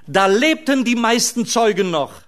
[0.07, 2.23] Da lebten die meisten Zeugen noch.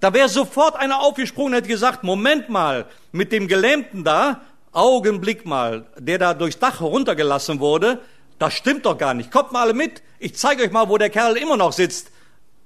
[0.00, 5.46] Da wäre sofort einer aufgesprungen und hätte gesagt, Moment mal, mit dem Gelähmten da, Augenblick
[5.46, 8.00] mal, der da durchs Dach heruntergelassen wurde,
[8.38, 9.30] das stimmt doch gar nicht.
[9.30, 12.10] Kommt mal alle mit, ich zeige euch mal, wo der Kerl immer noch sitzt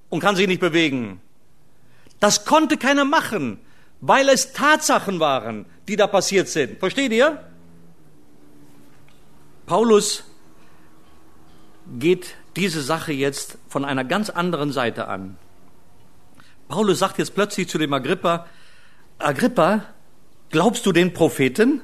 [0.09, 1.21] und kann sich nicht bewegen.
[2.19, 3.61] Das konnte keiner machen
[4.01, 6.79] weil es Tatsachen waren, die da passiert sind.
[6.79, 7.45] Versteht ihr?
[9.67, 10.25] Paulus
[11.99, 15.37] geht diese Sache jetzt von einer ganz anderen Seite an.
[16.68, 18.46] Paulus sagt jetzt plötzlich zu dem Agrippa,
[19.18, 19.85] Agrippa,
[20.50, 21.81] glaubst du den Propheten?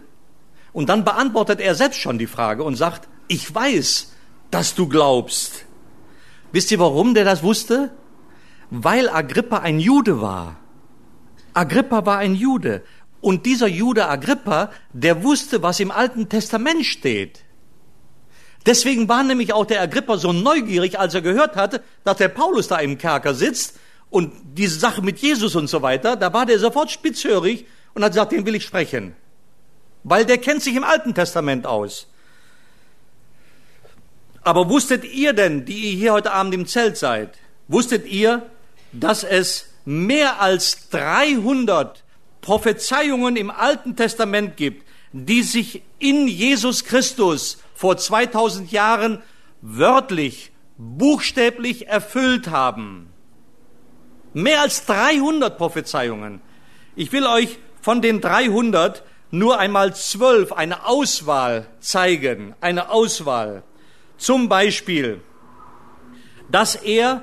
[0.73, 4.13] Und dann beantwortet er selbst schon die Frage und sagt, ich weiß,
[4.51, 5.65] dass du glaubst.
[6.53, 7.91] Wisst ihr, warum der das wusste?
[8.71, 10.57] Weil Agrippa ein Jude war.
[11.55, 12.83] Agrippa war ein Jude.
[13.21, 17.45] Und dieser Jude Agrippa, der wusste, was im Alten Testament steht.
[18.67, 22.69] Deswegen war nämlich auch der Agrippa so neugierig, als er gehört hatte, dass der Paulus
[22.69, 23.79] da im Kerker sitzt
[24.15, 28.13] und diese Sache mit Jesus und so weiter, da war der sofort spitzhörig und hat
[28.13, 29.17] gesagt, den will ich sprechen.
[30.05, 32.07] Weil der kennt sich im Alten Testament aus.
[34.45, 38.49] Aber wusstet ihr denn, die ihr hier heute Abend im Zelt seid, wusstet ihr,
[38.93, 42.05] dass es mehr als 300
[42.41, 49.25] Prophezeiungen im Alten Testament gibt, die sich in Jesus Christus vor 2000 Jahren
[49.61, 53.11] wörtlich, buchstäblich erfüllt haben.
[54.35, 56.41] Mehr als 300 Prophezeiungen.
[56.97, 63.63] Ich will euch von den 300 nur einmal zwölf, eine Auswahl zeigen, eine Auswahl.
[64.17, 65.21] Zum Beispiel,
[66.51, 67.23] dass er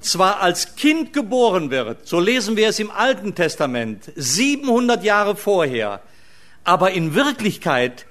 [0.00, 6.02] zwar als Kind geboren wird, so lesen wir es im Alten Testament, 700 Jahre vorher,
[6.62, 8.06] aber in Wirklichkeit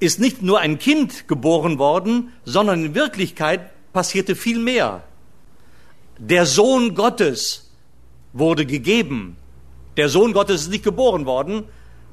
[0.00, 5.02] ist nicht nur ein Kind geboren worden, sondern in Wirklichkeit passierte viel mehr.
[6.18, 7.70] Der Sohn Gottes
[8.32, 9.36] wurde gegeben.
[9.96, 11.64] Der Sohn Gottes ist nicht geboren worden,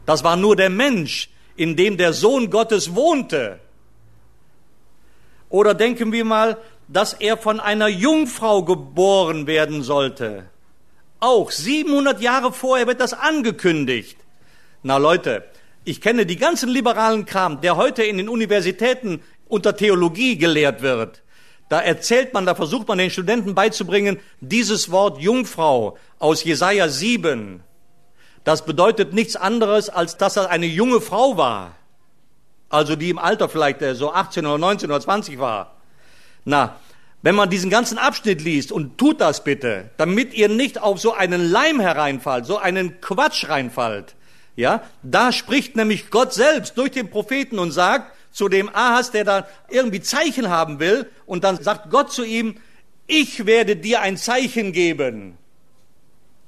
[0.05, 3.59] das war nur der Mensch, in dem der Sohn Gottes wohnte.
[5.49, 10.45] Oder denken wir mal dass er von einer Jungfrau geboren werden sollte.
[11.19, 14.17] Auch 700 Jahre vorher wird das angekündigt.
[14.83, 15.43] Na Leute,
[15.85, 21.21] ich kenne die ganzen liberalen Kram, der heute in den Universitäten unter Theologie gelehrt wird.
[21.69, 27.63] Da erzählt man, da versucht man den Studenten beizubringen, dieses Wort Jungfrau aus Jesaja 7.
[28.43, 31.75] Das bedeutet nichts anderes, als dass er eine junge Frau war.
[32.73, 35.75] also die im Alter vielleicht äh, so 18 oder 19 oder 20 war.
[36.43, 36.75] Na,
[37.21, 41.13] wenn man diesen ganzen Abschnitt liest und tut das bitte, damit ihr nicht auf so
[41.13, 44.15] einen Leim hereinfallt, so einen Quatsch reinfallt,
[44.55, 49.23] ja, da spricht nämlich Gott selbst durch den Propheten und sagt zu dem Ahas, der
[49.23, 52.55] da irgendwie Zeichen haben will, und dann sagt Gott zu ihm,
[53.07, 55.37] ich werde dir ein Zeichen geben.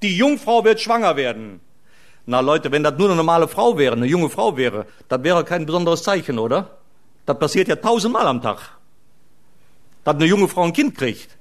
[0.01, 1.61] Die Jungfrau wird schwanger werden.
[2.25, 5.45] Na Leute, wenn das nur eine normale Frau wäre, eine junge Frau wäre, das wäre
[5.45, 6.77] kein besonderes Zeichen, oder?
[7.25, 8.77] Das passiert ja tausendmal am Tag.
[10.03, 11.37] Dass eine junge Frau ein Kind kriegt.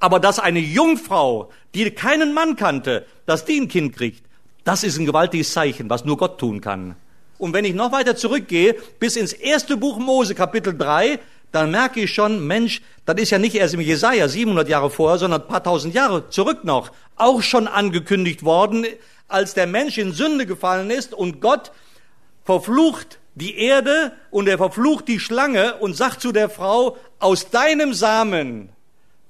[0.00, 4.24] Aber dass eine Jungfrau, die keinen Mann kannte, dass die ein Kind kriegt,
[4.64, 6.96] das ist ein gewaltiges Zeichen, was nur Gott tun kann.
[7.38, 11.18] Und wenn ich noch weiter zurückgehe, bis ins erste Buch Mose, Kapitel 3,
[11.52, 15.18] dann merke ich schon, Mensch, das ist ja nicht erst im Jesaja 700 Jahre vorher,
[15.18, 18.86] sondern ein paar tausend Jahre zurück noch, auch schon angekündigt worden,
[19.28, 21.72] als der Mensch in Sünde gefallen ist und Gott
[22.44, 27.92] verflucht die Erde und er verflucht die Schlange und sagt zu der Frau, aus deinem
[27.92, 28.70] Samen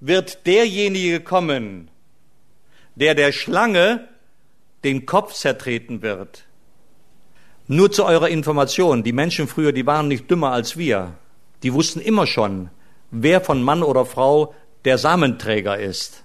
[0.00, 1.90] wird derjenige kommen,
[2.94, 4.08] der der Schlange
[4.84, 6.45] den Kopf zertreten wird.
[7.68, 11.14] Nur zu eurer Information, die Menschen früher, die waren nicht dümmer als wir.
[11.62, 12.70] Die wussten immer schon,
[13.10, 16.22] wer von Mann oder Frau der Samenträger ist.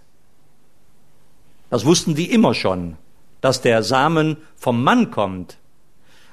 [1.71, 2.97] Das wussten die immer schon,
[3.39, 5.58] dass der Samen vom Mann kommt.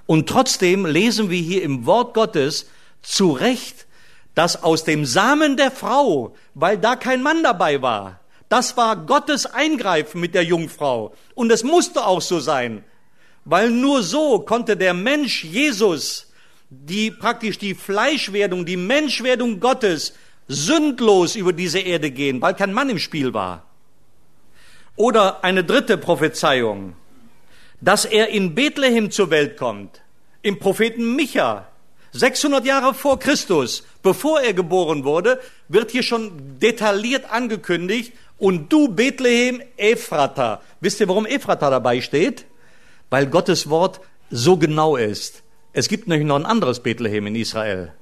[0.04, 2.68] Und trotzdem lesen wir hier im Wort Gottes
[3.02, 3.86] zu Recht,
[4.34, 9.46] dass aus dem Samen der Frau, weil da kein Mann dabei war, das war Gottes
[9.46, 11.14] Eingreifen mit der Jungfrau.
[11.34, 12.84] Und es musste auch so sein,
[13.48, 16.28] weil nur so konnte der Mensch Jesus
[16.70, 20.12] die praktisch die Fleischwerdung, die Menschwerdung Gottes
[20.48, 23.64] sündlos über diese Erde gehen, weil kein Mann im Spiel war.
[24.96, 26.94] Oder eine dritte Prophezeiung,
[27.80, 30.02] dass er in Bethlehem zur Welt kommt,
[30.42, 31.68] im Propheten Micha,
[32.12, 38.86] 600 Jahre vor Christus, bevor er geboren wurde, wird hier schon detailliert angekündigt, und du
[38.86, 40.62] Bethlehem Ephrata.
[40.80, 42.44] Wisst ihr, warum Ephrata dabei steht?
[43.10, 45.42] Weil Gottes Wort so genau ist.
[45.72, 47.92] Es gibt nämlich noch ein anderes Bethlehem in Israel.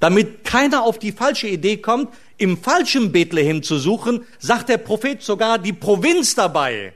[0.00, 5.22] Damit keiner auf die falsche Idee kommt, im falschen Bethlehem zu suchen, sagt der Prophet
[5.22, 6.92] sogar die Provinz dabei.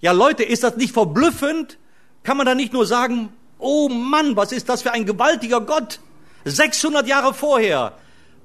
[0.00, 1.78] Ja Leute, ist das nicht verblüffend?
[2.22, 6.00] Kann man da nicht nur sagen, oh Mann, was ist das für ein gewaltiger Gott?
[6.44, 7.94] 600 Jahre vorher.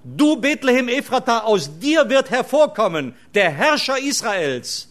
[0.05, 4.87] Du Bethlehem Ephrata, aus dir wird hervorkommen der Herrscher Israels,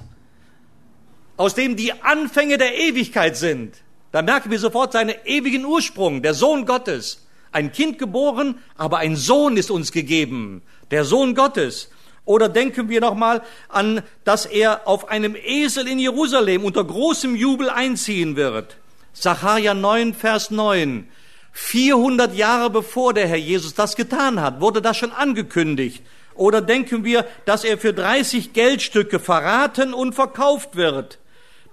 [1.38, 3.77] aus dem die Anfänge der Ewigkeit sind.
[4.12, 7.27] Da merken wir sofort seinen ewigen Ursprung, der Sohn Gottes.
[7.53, 11.90] Ein Kind geboren, aber ein Sohn ist uns gegeben, der Sohn Gottes.
[12.24, 17.70] Oder denken wir nochmal an, dass er auf einem Esel in Jerusalem unter großem Jubel
[17.70, 18.77] einziehen wird.
[19.14, 21.09] Sacharja 9, Vers 9.
[21.53, 26.03] 400 Jahre bevor der Herr Jesus das getan hat, wurde das schon angekündigt.
[26.35, 31.18] Oder denken wir, dass er für 30 Geldstücke verraten und verkauft wird,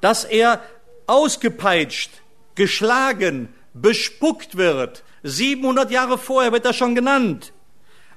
[0.06, 0.62] dass er
[1.08, 2.12] ausgepeitscht,
[2.54, 5.04] geschlagen, bespuckt wird.
[5.24, 7.54] 700 Jahre vorher wird das schon genannt.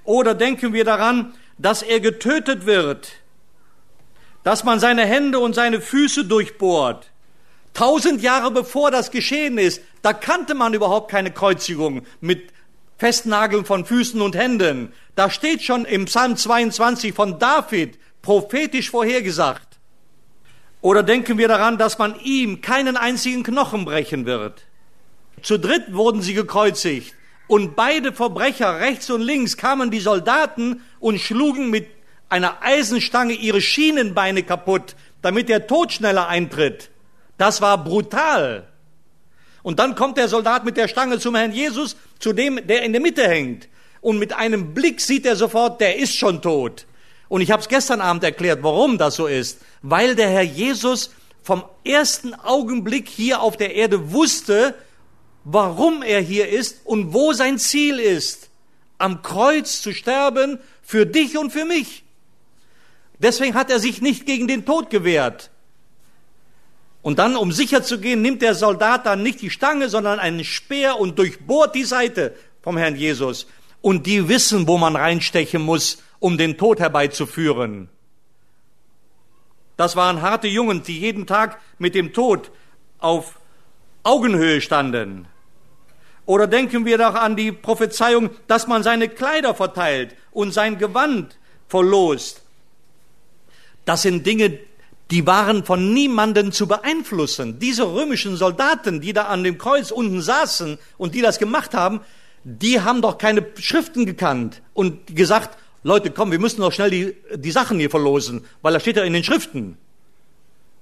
[0.05, 3.13] Oder denken wir daran, dass er getötet wird,
[4.45, 7.11] dass man seine Hände und seine Füße durchbohrt.
[7.73, 12.53] Tausend Jahre bevor das geschehen ist, da kannte man überhaupt keine Kreuzigung mit
[12.99, 14.93] Festnageln von Füßen und Händen.
[15.15, 19.68] Da steht schon im Psalm 22 von David prophetisch vorhergesagt.
[20.81, 24.65] Oder denken wir daran, dass man ihm keinen einzigen Knochen brechen wird.
[25.43, 27.15] Zu dritt wurden sie gekreuzigt
[27.47, 31.87] und beide Verbrecher rechts und links kamen die Soldaten und schlugen mit
[32.29, 36.91] einer Eisenstange ihre Schienenbeine kaputt, damit der Tod schneller eintritt.
[37.39, 38.69] Das war brutal.
[39.63, 42.93] Und dann kommt der Soldat mit der Stange zum Herrn Jesus, zu dem, der in
[42.93, 43.69] der Mitte hängt.
[44.01, 46.87] Und mit einem Blick sieht er sofort, der ist schon tot.
[47.29, 49.61] Und ich habe es gestern Abend erklärt, warum das so ist.
[49.83, 51.11] Weil der Herr Jesus
[51.43, 54.75] vom ersten Augenblick hier auf der Erde wusste,
[55.45, 58.51] warum er hier ist und wo sein Ziel ist.
[58.99, 62.05] Am Kreuz zu sterben für dich und für mich.
[63.19, 65.51] Deswegen hat er sich nicht gegen den Tod gewehrt.
[67.03, 70.45] Und dann, um sicher zu gehen, nimmt der Soldat dann nicht die Stange, sondern einen
[70.45, 73.47] Speer und durchbohrt die Seite vom Herrn Jesus.
[73.81, 77.89] Und die wissen, wo man reinstechen muss, um den Tod herbeizuführen.
[79.77, 82.51] Das waren harte Jungen, die jeden Tag mit dem Tod
[82.99, 83.39] auf
[84.03, 85.29] Augenhöhe standen.
[86.27, 91.39] Oder denken wir doch an die Prophezeiung, dass man seine Kleider verteilt und sein Gewand
[91.69, 92.43] verlost.
[93.85, 94.59] Das sind Dinge,
[95.11, 97.59] die waren von niemanden zu beeinflussen.
[97.59, 102.01] Diese römischen Soldaten, die da an dem Kreuz unten saßen und die das gemacht haben,
[102.45, 107.17] die haben doch keine Schriften gekannt und gesagt, Leute, komm, wir müssen doch schnell die,
[107.37, 109.79] die Sachen hier verlosen, weil das steht ja in den Schriften.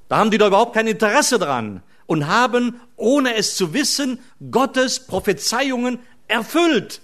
[0.09, 4.21] Da haben die doch überhaupt kein Interesse dran und haben, ohne es zu wissen,
[4.51, 7.01] Gottes Prophezeiungen erfüllt.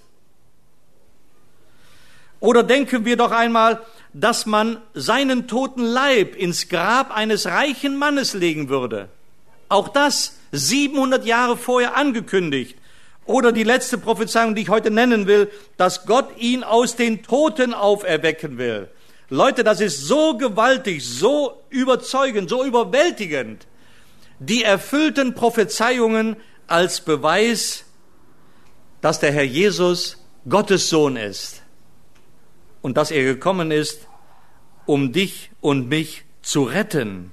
[2.39, 3.81] Oder denken wir doch einmal,
[4.13, 9.09] dass man seinen toten Leib ins Grab eines reichen Mannes legen würde.
[9.69, 12.77] Auch das 700 Jahre vorher angekündigt.
[13.25, 17.73] Oder die letzte Prophezeiung, die ich heute nennen will, dass Gott ihn aus den Toten
[17.73, 18.89] auferwecken will.
[19.29, 23.65] Leute, das ist so gewaltig, so überzeugend, so überwältigend.
[24.39, 26.35] Die erfüllten Prophezeiungen
[26.67, 27.85] als Beweis,
[29.01, 30.17] dass der Herr Jesus
[30.47, 31.61] Gottes Sohn ist
[32.81, 34.07] und dass er gekommen ist,
[34.85, 37.31] um dich und mich zu retten.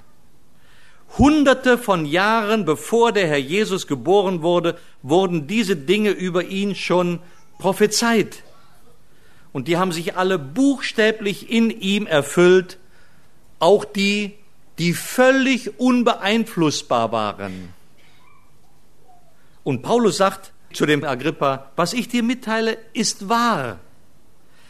[1.17, 7.19] Hunderte von Jahren bevor der Herr Jesus geboren wurde, wurden diese Dinge über ihn schon
[7.57, 8.43] prophezeit.
[9.53, 12.77] Und die haben sich alle buchstäblich in ihm erfüllt,
[13.59, 14.35] auch die,
[14.79, 17.73] die völlig unbeeinflussbar waren.
[19.63, 23.79] Und Paulus sagt zu dem Agrippa, was ich dir mitteile, ist wahr.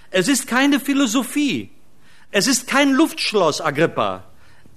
[0.09, 1.69] Es ist keine Philosophie.
[2.31, 4.23] Es ist kein Luftschloss, Agrippa.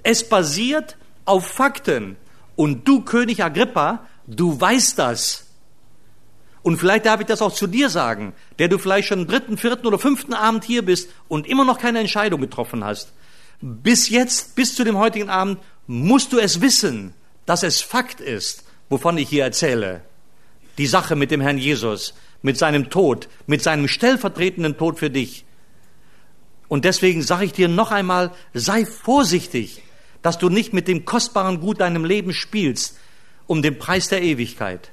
[0.02, 2.16] Es basiert auf Fakten.
[2.56, 5.46] Und du, König Agrippa, du weißt das.
[6.62, 9.86] Und vielleicht darf ich das auch zu dir sagen, der du vielleicht schon dritten, vierten
[9.86, 13.12] oder fünften Abend hier bist und immer noch keine Entscheidung getroffen hast.
[13.60, 17.12] Bis jetzt, bis zu dem heutigen Abend, musst du es wissen,
[17.44, 20.02] dass es Fakt ist, wovon ich hier erzähle.
[20.78, 25.44] Die Sache mit dem Herrn Jesus, mit seinem Tod, mit seinem stellvertretenden Tod für dich.
[26.68, 29.82] Und deswegen sage ich dir noch einmal, sei vorsichtig,
[30.24, 32.98] dass du nicht mit dem kostbaren Gut deinem Leben spielst,
[33.46, 34.90] um den Preis der Ewigkeit.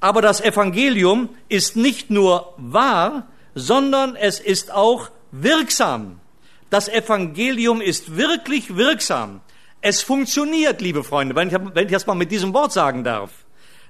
[0.00, 6.20] Aber das Evangelium ist nicht nur wahr, sondern es ist auch wirksam.
[6.68, 9.40] Das Evangelium ist wirklich wirksam.
[9.80, 13.30] Es funktioniert, liebe Freunde, wenn ich, wenn ich das mal mit diesem Wort sagen darf.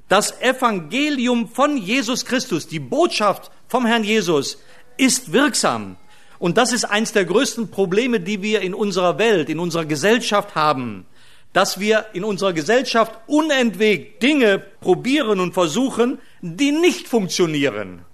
[0.08, 4.62] Das Evangelium von Jesus Christus, die Botschaft vom Herrn Jesus,
[4.98, 5.96] ist wirksam.
[6.42, 10.56] Und das ist eines der größten Probleme, die wir in unserer Welt, in unserer Gesellschaft
[10.56, 11.06] haben,
[11.52, 18.04] dass wir in unserer Gesellschaft unentwegt Dinge probieren und versuchen, die nicht funktionieren.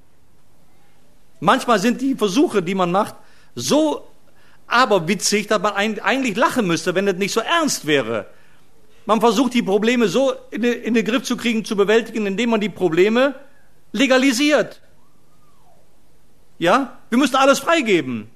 [1.40, 3.14] Manchmal sind die Versuche, die man macht,
[3.54, 4.06] so
[4.66, 8.26] aberwitzig, dass man eigentlich lachen müsste, wenn es nicht so ernst wäre.
[9.06, 12.50] Man versucht die Probleme so in den, in den Griff zu kriegen, zu bewältigen, indem
[12.50, 13.36] man die Probleme
[13.92, 14.82] legalisiert.
[16.59, 16.98] Ja?
[17.11, 18.28] Wir müssen alles freigeben.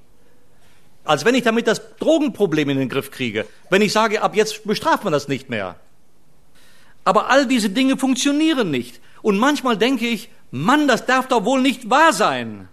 [1.03, 3.45] Als wenn ich damit das Drogenproblem in den Griff kriege.
[3.69, 5.75] Wenn ich sage, ab jetzt bestraft man das nicht mehr.
[7.03, 9.01] Aber all diese Dinge funktionieren nicht.
[9.21, 12.69] Und manchmal denke ich, Mann, das darf doch wohl nicht wahr sein.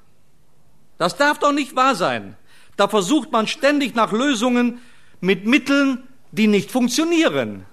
[0.98, 2.36] Das darf doch nicht wahr sein.
[2.76, 4.80] Da versucht man ständig nach Lösungen
[5.20, 7.64] mit Mitteln, die nicht funktionieren.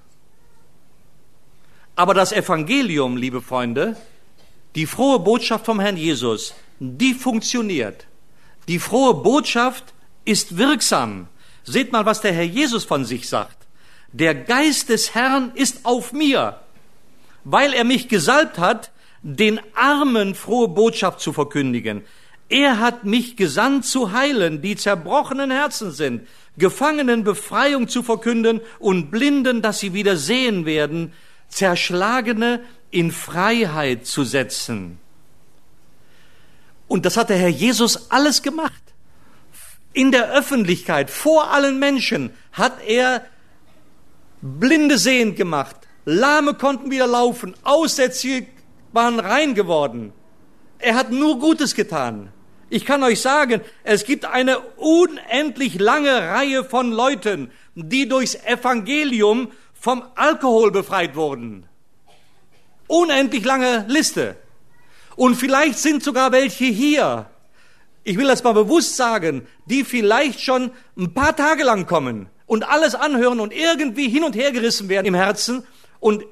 [1.95, 3.97] Aber das Evangelium, liebe Freunde,
[4.75, 8.07] die frohe Botschaft vom Herrn Jesus, die funktioniert.
[8.67, 9.93] Die frohe Botschaft
[10.25, 11.27] ist wirksam.
[11.63, 13.57] Seht mal, was der Herr Jesus von sich sagt.
[14.11, 16.59] Der Geist des Herrn ist auf mir,
[17.43, 22.03] weil er mich gesalbt hat, den Armen frohe Botschaft zu verkündigen.
[22.49, 29.11] Er hat mich gesandt zu heilen, die zerbrochenen Herzen sind, Gefangenen Befreiung zu verkünden und
[29.11, 31.13] Blinden, dass sie wieder sehen werden,
[31.49, 34.99] Zerschlagene in Freiheit zu setzen.
[36.87, 38.81] Und das hat der Herr Jesus alles gemacht.
[39.93, 43.25] In der Öffentlichkeit, vor allen Menschen, hat er
[44.41, 45.75] Blinde sehend gemacht.
[46.05, 47.55] Lahme konnten wieder laufen.
[47.63, 48.47] Aussätzige
[48.93, 50.13] waren rein geworden.
[50.79, 52.31] Er hat nur Gutes getan.
[52.69, 59.51] Ich kann euch sagen, es gibt eine unendlich lange Reihe von Leuten, die durchs Evangelium
[59.73, 61.65] vom Alkohol befreit wurden.
[62.87, 64.35] Unendlich lange Liste.
[65.17, 67.25] Und vielleicht sind sogar welche hier,
[68.03, 72.69] ich will das mal bewusst sagen, die vielleicht schon ein paar Tage lang kommen und
[72.69, 75.65] alles anhören und irgendwie hin und her gerissen werden im Herzen
[75.99, 76.23] und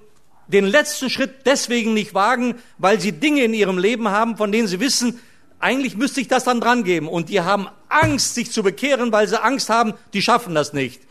[0.48, 4.68] den letzten Schritt deswegen nicht wagen, weil sie Dinge in ihrem Leben haben, von denen
[4.68, 5.20] sie wissen,
[5.60, 7.08] eigentlich müsste ich das dann dran geben.
[7.08, 11.02] Und die haben Angst, sich zu bekehren, weil sie Angst haben, die schaffen das nicht.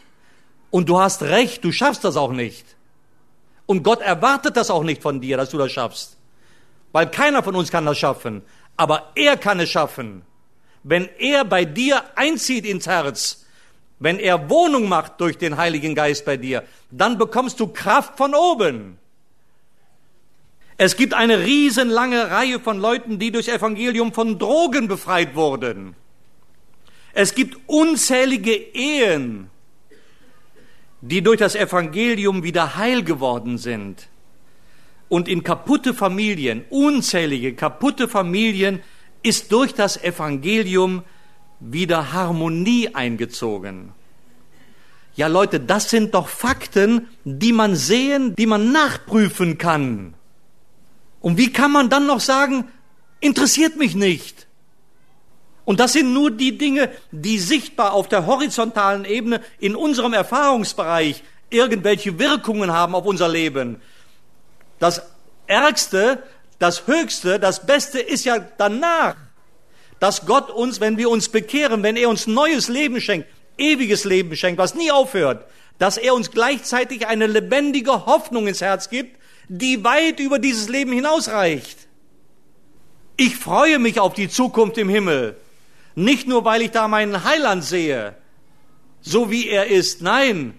[0.70, 2.64] Und du hast recht, du schaffst das auch nicht.
[3.66, 6.13] Und Gott erwartet das auch nicht von dir, dass du das schaffst
[6.94, 8.42] weil keiner von uns kann das schaffen.
[8.76, 10.22] Aber er kann es schaffen.
[10.84, 13.46] Wenn er bei dir einzieht ins Herz,
[13.98, 18.32] wenn er Wohnung macht durch den Heiligen Geist bei dir, dann bekommst du Kraft von
[18.32, 18.98] oben.
[20.76, 25.96] Es gibt eine riesenlange Reihe von Leuten, die durchs Evangelium von Drogen befreit wurden.
[27.12, 29.50] Es gibt unzählige Ehen,
[31.00, 34.08] die durch das Evangelium wieder heil geworden sind.
[35.08, 38.80] Und in kaputte Familien, unzählige kaputte Familien,
[39.22, 41.02] ist durch das Evangelium
[41.60, 43.92] wieder Harmonie eingezogen.
[45.16, 50.14] Ja Leute, das sind doch Fakten, die man sehen, die man nachprüfen kann.
[51.20, 52.66] Und wie kann man dann noch sagen,
[53.20, 54.46] interessiert mich nicht?
[55.64, 61.22] Und das sind nur die Dinge, die sichtbar auf der horizontalen Ebene in unserem Erfahrungsbereich
[61.48, 63.80] irgendwelche Wirkungen haben auf unser Leben.
[64.84, 65.00] Das
[65.46, 66.22] Ärgste,
[66.58, 69.16] das Höchste, das Beste ist ja danach,
[69.98, 73.26] dass Gott uns, wenn wir uns bekehren, wenn er uns neues Leben schenkt,
[73.56, 75.46] ewiges Leben schenkt, was nie aufhört,
[75.78, 79.18] dass er uns gleichzeitig eine lebendige Hoffnung ins Herz gibt,
[79.48, 81.78] die weit über dieses Leben hinausreicht.
[83.16, 85.38] Ich freue mich auf die Zukunft im Himmel.
[85.94, 88.16] Nicht nur, weil ich da meinen Heiland sehe,
[89.00, 90.02] so wie er ist.
[90.02, 90.58] Nein,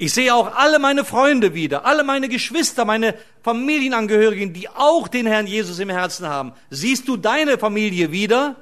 [0.00, 5.26] ich sehe auch alle meine Freunde wieder, alle meine Geschwister, meine Familienangehörigen, die auch den
[5.26, 6.54] Herrn Jesus im Herzen haben.
[6.70, 8.56] Siehst du deine Familie wieder?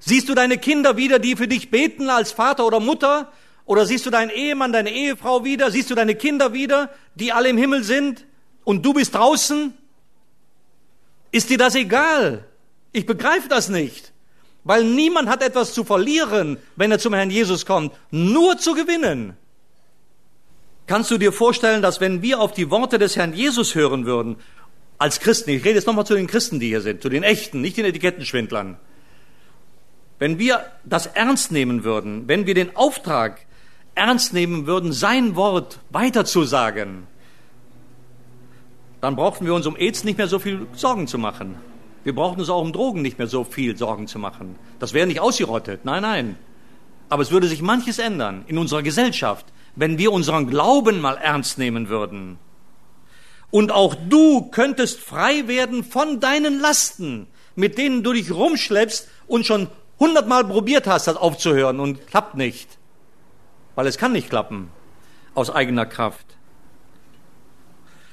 [0.00, 3.30] Siehst du deine Kinder wieder, die für dich beten als Vater oder Mutter?
[3.66, 5.70] Oder siehst du deinen Ehemann, deine Ehefrau wieder?
[5.70, 8.26] Siehst du deine Kinder wieder, die alle im Himmel sind?
[8.64, 9.72] Und du bist draußen?
[11.30, 12.44] Ist dir das egal?
[12.90, 14.10] Ich begreife das nicht.
[14.64, 17.94] Weil niemand hat etwas zu verlieren, wenn er zum Herrn Jesus kommt.
[18.10, 19.36] Nur zu gewinnen.
[20.90, 24.34] Kannst du dir vorstellen, dass wenn wir auf die Worte des Herrn Jesus hören würden,
[24.98, 27.60] als Christen, ich rede jetzt nochmal zu den Christen, die hier sind, zu den echten,
[27.60, 28.76] nicht den Etikettenschwindlern,
[30.18, 33.46] wenn wir das ernst nehmen würden, wenn wir den Auftrag
[33.94, 37.06] ernst nehmen würden, sein Wort weiterzusagen,
[39.00, 41.54] dann brauchten wir uns um AIDS nicht mehr so viel Sorgen zu machen.
[42.02, 44.56] Wir brauchten uns auch um Drogen nicht mehr so viel Sorgen zu machen.
[44.80, 45.84] Das wäre nicht ausgerottet.
[45.84, 46.36] Nein, nein.
[47.08, 49.46] Aber es würde sich manches ändern in unserer Gesellschaft,
[49.80, 52.38] wenn wir unseren Glauben mal ernst nehmen würden.
[53.50, 57.26] Und auch du könntest frei werden von deinen Lasten,
[57.56, 59.68] mit denen du dich rumschleppst und schon
[59.98, 62.78] hundertmal probiert hast, das aufzuhören und klappt nicht
[63.80, 64.70] weil es kann nicht klappen
[65.34, 66.26] aus eigener Kraft.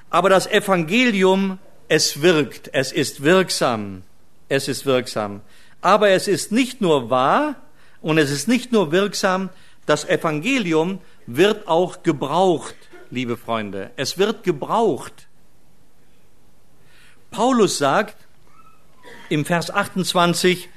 [0.10, 1.60] Aber das Evangelium,
[1.90, 4.04] es wirkt, es ist wirksam,
[4.48, 5.42] es ist wirksam.
[5.82, 7.56] Aber es ist nicht nur wahr
[8.02, 9.50] und es ist nicht nur wirksam,
[9.86, 12.76] das Evangelium wird auch gebraucht,
[13.12, 13.92] liebe Freunde.
[13.96, 15.28] Es wird gebraucht.
[17.30, 18.16] Paulus sagt
[19.30, 20.70] im Vers 28,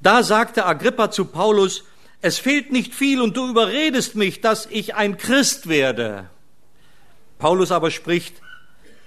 [0.00, 1.84] da sagte Agrippa zu Paulus,
[2.20, 6.28] es fehlt nicht viel und du überredest mich, dass ich ein Christ werde.
[7.38, 8.40] Paulus aber spricht,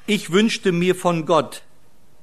[0.07, 1.61] ich wünschte mir von Gott,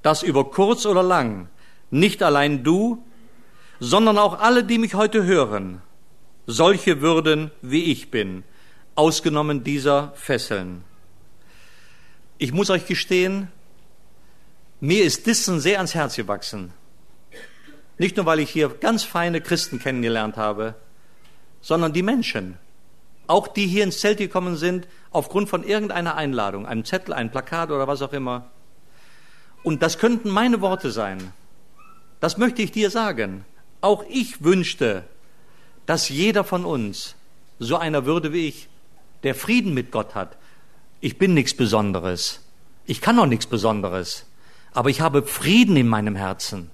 [0.02, 1.48] dass über kurz oder lang
[1.90, 3.04] nicht allein du,
[3.78, 5.82] sondern auch alle, die mich heute hören,
[6.46, 8.44] solche würden, wie ich bin,
[8.94, 10.84] ausgenommen dieser Fesseln.
[12.38, 13.48] Ich muss euch gestehen,
[14.80, 16.72] mir ist Dissen sehr ans Herz gewachsen.
[17.96, 20.74] Nicht nur, weil ich hier ganz feine Christen kennengelernt habe,
[21.60, 22.58] sondern die Menschen.
[23.26, 27.70] Auch die hier ins Zelt gekommen sind, aufgrund von irgendeiner Einladung, einem Zettel, einem Plakat
[27.70, 28.50] oder was auch immer.
[29.62, 31.32] Und das könnten meine Worte sein.
[32.20, 33.44] Das möchte ich dir sagen.
[33.80, 35.04] Auch ich wünschte,
[35.86, 37.14] dass jeder von uns
[37.58, 38.68] so einer würde wie ich,
[39.24, 40.36] der Frieden mit Gott hat.
[41.00, 42.40] Ich bin nichts Besonderes.
[42.86, 44.26] Ich kann auch nichts Besonderes.
[44.72, 46.70] Aber ich habe Frieden in meinem Herzen.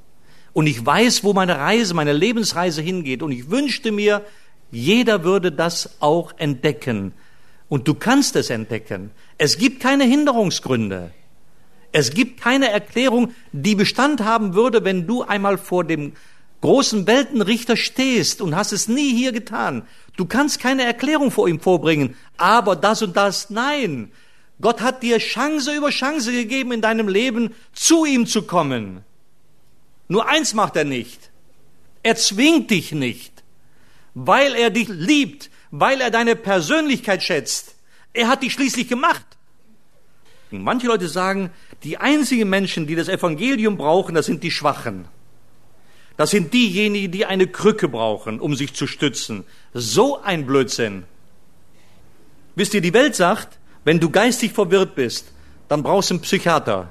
[0.53, 3.22] Und ich weiß, wo meine Reise, meine Lebensreise hingeht.
[3.22, 4.24] Und ich wünschte mir,
[4.70, 7.12] jeder würde das auch entdecken.
[7.68, 9.11] Und du kannst es entdecken.
[9.38, 11.12] Es gibt keine Hinderungsgründe.
[11.92, 16.12] Es gibt keine Erklärung, die Bestand haben würde, wenn du einmal vor dem
[16.61, 19.82] großen Weltenrichter stehst und hast es nie hier getan.
[20.16, 22.16] Du kannst keine Erklärung vor ihm vorbringen.
[22.36, 24.12] Aber das und das, nein.
[24.61, 29.04] Gott hat dir Chance über Chance gegeben, in deinem Leben zu ihm zu kommen.
[30.08, 31.30] Nur eins macht er nicht.
[32.02, 33.40] Er zwingt dich nicht
[34.14, 37.76] weil er dich liebt, weil er deine Persönlichkeit schätzt.
[38.12, 39.24] Er hat dich schließlich gemacht.
[40.50, 41.50] Manche Leute sagen,
[41.84, 45.06] die einzigen Menschen, die das Evangelium brauchen, das sind die Schwachen.
[46.21, 49.45] Das sind diejenigen, die eine Krücke brauchen, um sich zu stützen.
[49.73, 51.05] So ein Blödsinn.
[52.55, 55.33] Wisst ihr, die Welt sagt, wenn du geistig verwirrt bist,
[55.68, 56.91] dann brauchst du einen Psychiater.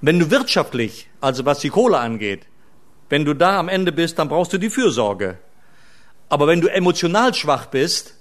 [0.00, 2.46] Wenn du wirtschaftlich, also was die Kohle angeht,
[3.08, 5.38] wenn du da am Ende bist, dann brauchst du die Fürsorge.
[6.28, 8.14] Aber wenn du emotional schwach bist,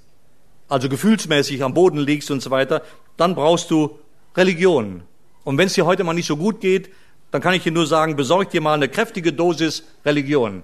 [0.67, 2.81] also gefühlsmäßig am Boden liegst und so weiter,
[3.15, 3.99] dann brauchst du
[4.35, 5.03] Religion.
[5.43, 6.89] Und wenn es dir heute mal nicht so gut geht,
[7.31, 10.63] dann kann ich dir nur sagen, besorg dir mal eine kräftige Dosis Religion.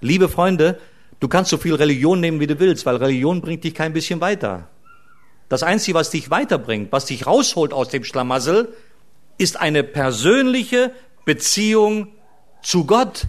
[0.00, 0.80] Liebe Freunde,
[1.20, 4.20] du kannst so viel Religion nehmen, wie du willst, weil Religion bringt dich kein bisschen
[4.20, 4.68] weiter.
[5.48, 8.74] Das Einzige, was dich weiterbringt, was dich rausholt aus dem Schlamassel,
[9.38, 10.92] ist eine persönliche
[11.24, 12.08] Beziehung
[12.62, 13.26] zu Gott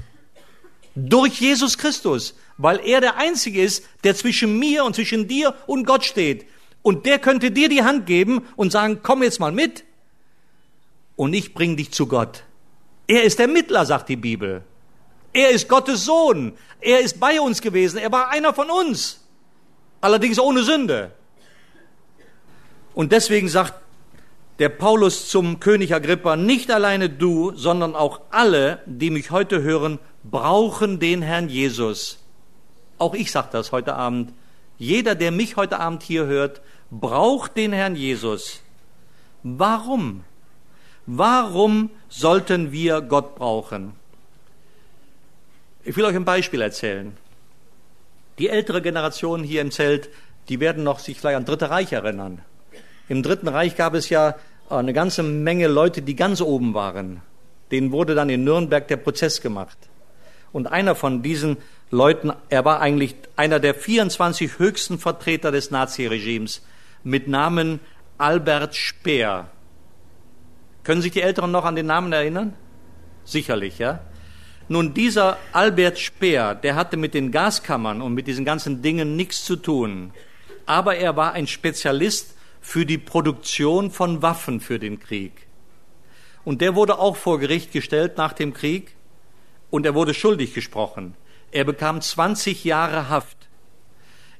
[0.95, 5.85] durch Jesus Christus, weil er der Einzige ist, der zwischen mir und zwischen dir und
[5.85, 6.45] Gott steht.
[6.81, 9.83] Und der könnte dir die Hand geben und sagen, komm jetzt mal mit
[11.15, 12.43] und ich bring dich zu Gott.
[13.07, 14.63] Er ist der Mittler, sagt die Bibel.
[15.33, 16.53] Er ist Gottes Sohn.
[16.81, 17.97] Er ist bei uns gewesen.
[17.97, 19.25] Er war einer von uns.
[20.01, 21.11] Allerdings ohne Sünde.
[22.93, 23.75] Und deswegen sagt
[24.59, 29.99] der Paulus zum König Agrippa, nicht alleine du, sondern auch alle, die mich heute hören,
[30.23, 32.17] brauchen den Herrn Jesus.
[32.97, 34.33] Auch ich sage das heute Abend.
[34.79, 38.61] Jeder, der mich heute Abend hier hört, braucht den Herrn Jesus.
[39.43, 40.23] Warum?
[41.05, 43.93] Warum sollten wir Gott brauchen?
[45.83, 47.15] Ich will euch ein Beispiel erzählen.
[48.39, 50.09] Die ältere Generation hier im Zelt,
[50.49, 52.41] die werden noch sich vielleicht an Dritte Reich erinnern.
[53.09, 54.35] Im Dritten Reich gab es ja
[54.69, 57.21] eine ganze Menge Leute, die ganz oben waren.
[57.71, 59.77] Denen wurde dann in Nürnberg der Prozess gemacht.
[60.51, 61.57] Und einer von diesen
[61.89, 66.61] Leuten, er war eigentlich einer der 24 höchsten Vertreter des Naziregimes
[67.03, 67.79] mit Namen
[68.17, 69.49] Albert Speer.
[70.87, 72.53] Können sich die Älteren noch an den Namen erinnern?
[73.25, 73.99] Sicherlich, ja.
[74.69, 79.43] Nun, dieser Albert Speer, der hatte mit den Gaskammern und mit diesen ganzen Dingen nichts
[79.43, 80.13] zu tun.
[80.65, 85.33] Aber er war ein Spezialist für die Produktion von Waffen für den Krieg.
[86.45, 88.95] Und der wurde auch vor Gericht gestellt nach dem Krieg
[89.69, 91.15] und er wurde schuldig gesprochen.
[91.51, 93.49] Er bekam 20 Jahre Haft.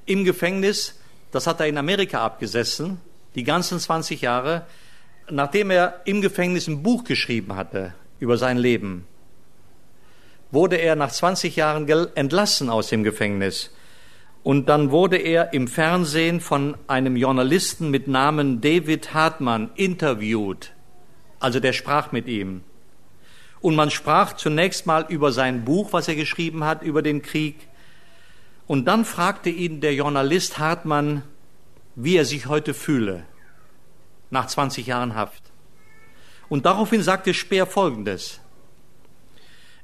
[0.06, 0.98] Im Gefängnis,
[1.30, 3.02] das hat er in Amerika abgesessen,
[3.34, 4.64] die ganzen 20 Jahre,
[5.30, 9.06] nachdem er im Gefängnis ein Buch geschrieben hatte über sein Leben,
[10.50, 13.70] wurde er nach 20 Jahren entlassen aus dem Gefängnis.
[14.42, 20.72] Und dann wurde er im Fernsehen von einem Journalisten mit Namen David Hartmann interviewt.
[21.38, 22.62] Also der sprach mit ihm.
[23.60, 27.56] Und man sprach zunächst mal über sein Buch, was er geschrieben hat, über den Krieg.
[28.66, 31.22] Und dann fragte ihn der Journalist Hartmann,
[31.94, 33.24] wie er sich heute fühle
[34.30, 35.42] nach 20 Jahren Haft.
[36.48, 38.40] Und daraufhin sagte Speer Folgendes.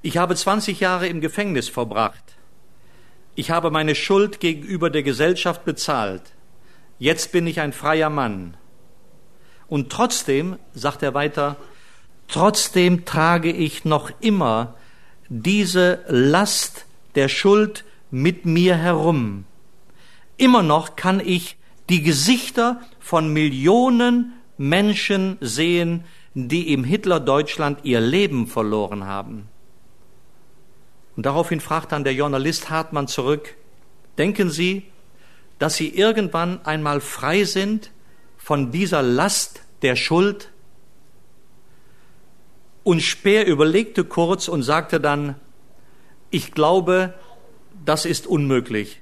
[0.03, 2.23] Ich habe 20 Jahre im Gefängnis verbracht.
[3.35, 6.23] Ich habe meine Schuld gegenüber der Gesellschaft bezahlt.
[6.99, 8.57] Jetzt bin ich ein freier Mann.
[9.67, 11.57] Und trotzdem, sagt er weiter,
[12.29, 14.75] trotzdem trage ich noch immer
[15.29, 19.45] diese Last der Schuld mit mir herum.
[20.37, 21.57] Immer noch kann ich
[21.89, 29.49] die Gesichter von Millionen Menschen sehen, die im Hitler-Deutschland ihr Leben verloren haben.
[31.17, 33.55] Und daraufhin fragt dann der Journalist Hartmann zurück,
[34.19, 34.85] denken Sie,
[35.59, 37.91] dass Sie irgendwann einmal frei sind
[38.37, 40.51] von dieser Last der Schuld?
[42.83, 45.37] Und Speer überlegte kurz und sagte dann,
[46.31, 47.15] ich glaube,
[47.85, 49.01] das ist unmöglich.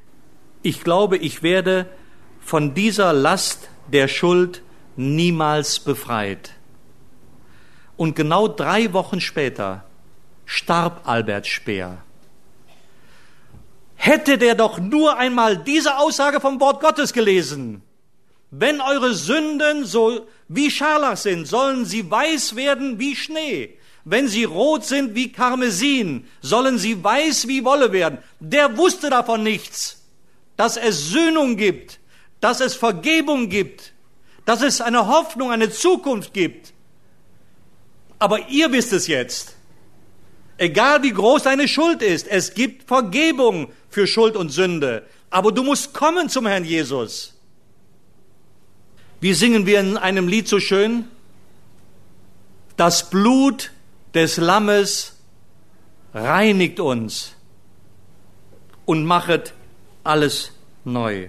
[0.63, 1.87] Ich glaube, ich werde
[2.41, 4.63] von dieser Last der Schuld
[4.97, 6.51] niemals befreit.
[7.97, 9.85] Und genau drei Wochen später
[10.45, 11.99] starb Albert Speer.
[13.95, 17.83] Hätte der doch nur einmal diese Aussage vom Wort Gottes gelesen.
[18.51, 23.79] Wenn eure Sünden so wie Scharlach sind, sollen sie weiß werden wie Schnee.
[24.05, 28.19] Wenn sie rot sind wie Karmesin, sollen sie weiß wie Wolle werden.
[28.41, 30.03] Der wusste davon nichts,
[30.57, 32.01] dass es Sühnung gibt,
[32.41, 33.92] dass es Vergebung gibt,
[34.45, 36.73] dass es eine Hoffnung, eine Zukunft gibt.
[38.19, 39.57] Aber ihr wisst es jetzt.
[40.59, 45.07] Egal wie groß deine Schuld ist, es gibt Vergebung für Schuld und Sünde.
[45.31, 47.35] Aber du musst kommen zum Herrn Jesus.
[49.21, 51.07] Wie singen wir in einem Lied so schön?
[52.77, 53.71] Das Blut
[54.15, 55.17] des Lammes
[56.13, 57.33] reinigt uns
[58.85, 59.55] und machet
[60.05, 60.53] alles
[60.85, 61.29] neu.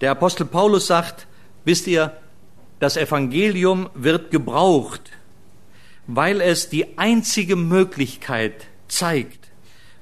[0.00, 1.26] Der Apostel Paulus sagt,
[1.64, 2.16] wisst ihr,
[2.78, 5.02] das Evangelium wird gebraucht,
[6.06, 9.50] weil es die einzige Möglichkeit zeigt,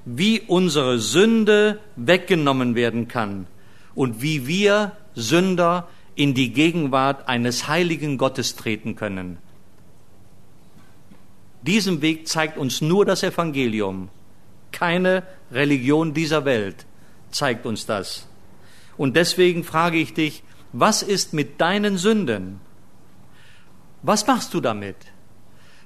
[0.05, 3.47] wie unsere Sünde weggenommen werden kann
[3.93, 9.37] und wie wir Sünder in die Gegenwart eines heiligen Gottes treten können.
[11.61, 14.07] Diesen Weg zeigt uns nur das Evangelium.
[14.71, 16.85] Keine Religion dieser Welt
[17.31, 18.28] zeigt uns das.
[18.99, 20.43] Und deswegen frage ich dich,
[20.73, 22.59] was ist mit deinen Sünden?
[24.03, 24.97] Was machst du damit?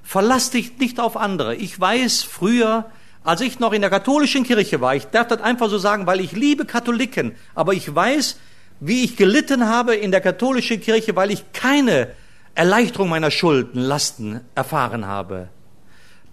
[0.02, 1.54] Verlass dich nicht auf andere.
[1.54, 2.90] Ich weiß früher,
[3.22, 6.18] als ich noch in der katholischen Kirche war, ich darf das einfach so sagen, weil
[6.18, 8.36] ich liebe Katholiken, aber ich weiß,
[8.80, 12.08] wie ich gelitten habe in der katholischen Kirche, weil ich keine
[12.56, 15.50] Erleichterung meiner Schulden, Lasten erfahren habe.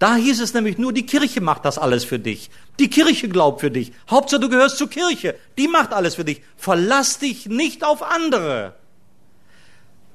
[0.01, 2.49] Da hieß es nämlich nur, die Kirche macht das alles für dich.
[2.79, 3.93] Die Kirche glaubt für dich.
[4.09, 5.35] Hauptsache du gehörst zur Kirche.
[5.59, 6.41] Die macht alles für dich.
[6.57, 8.73] Verlass dich nicht auf andere.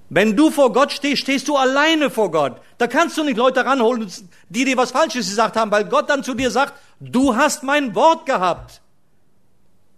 [0.09, 2.61] Wenn du vor Gott stehst, stehst du alleine vor Gott.
[2.79, 4.11] Da kannst du nicht Leute ranholen,
[4.49, 7.95] die dir was Falsches gesagt haben, weil Gott dann zu dir sagt, du hast mein
[7.95, 8.83] Wort gehabt.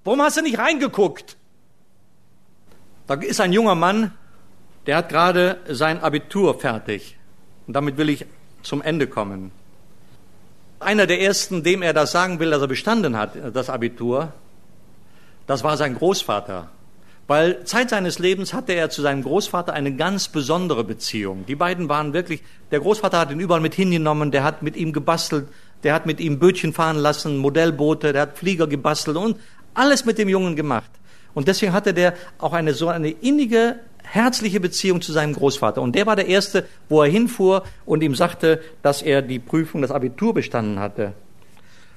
[0.04, 1.38] Warum hast du nicht reingeguckt?
[3.06, 4.12] Da ist ein junger Mann,
[4.84, 7.16] der hat gerade sein Abitur fertig.
[7.66, 8.26] Und damit will ich
[8.62, 9.50] zum Ende kommen.
[10.80, 14.32] Einer der ersten, dem er das sagen will, dass er bestanden hat, das Abitur,
[15.46, 16.68] das war sein Großvater.
[17.26, 21.44] Weil Zeit seines Lebens hatte er zu seinem Großvater eine ganz besondere Beziehung.
[21.46, 24.92] Die beiden waren wirklich, der Großvater hat ihn überall mit hingenommen, der hat mit ihm
[24.92, 25.48] gebastelt,
[25.82, 29.36] der hat mit ihm Bötchen fahren lassen, Modellboote, der hat Flieger gebastelt und
[29.74, 30.90] alles mit dem Jungen gemacht.
[31.34, 33.78] Und deswegen hatte der auch eine so eine innige,
[34.10, 35.82] herzliche Beziehung zu seinem Großvater.
[35.82, 39.82] Und der war der Erste, wo er hinfuhr und ihm sagte, dass er die Prüfung,
[39.82, 41.12] das Abitur bestanden hatte.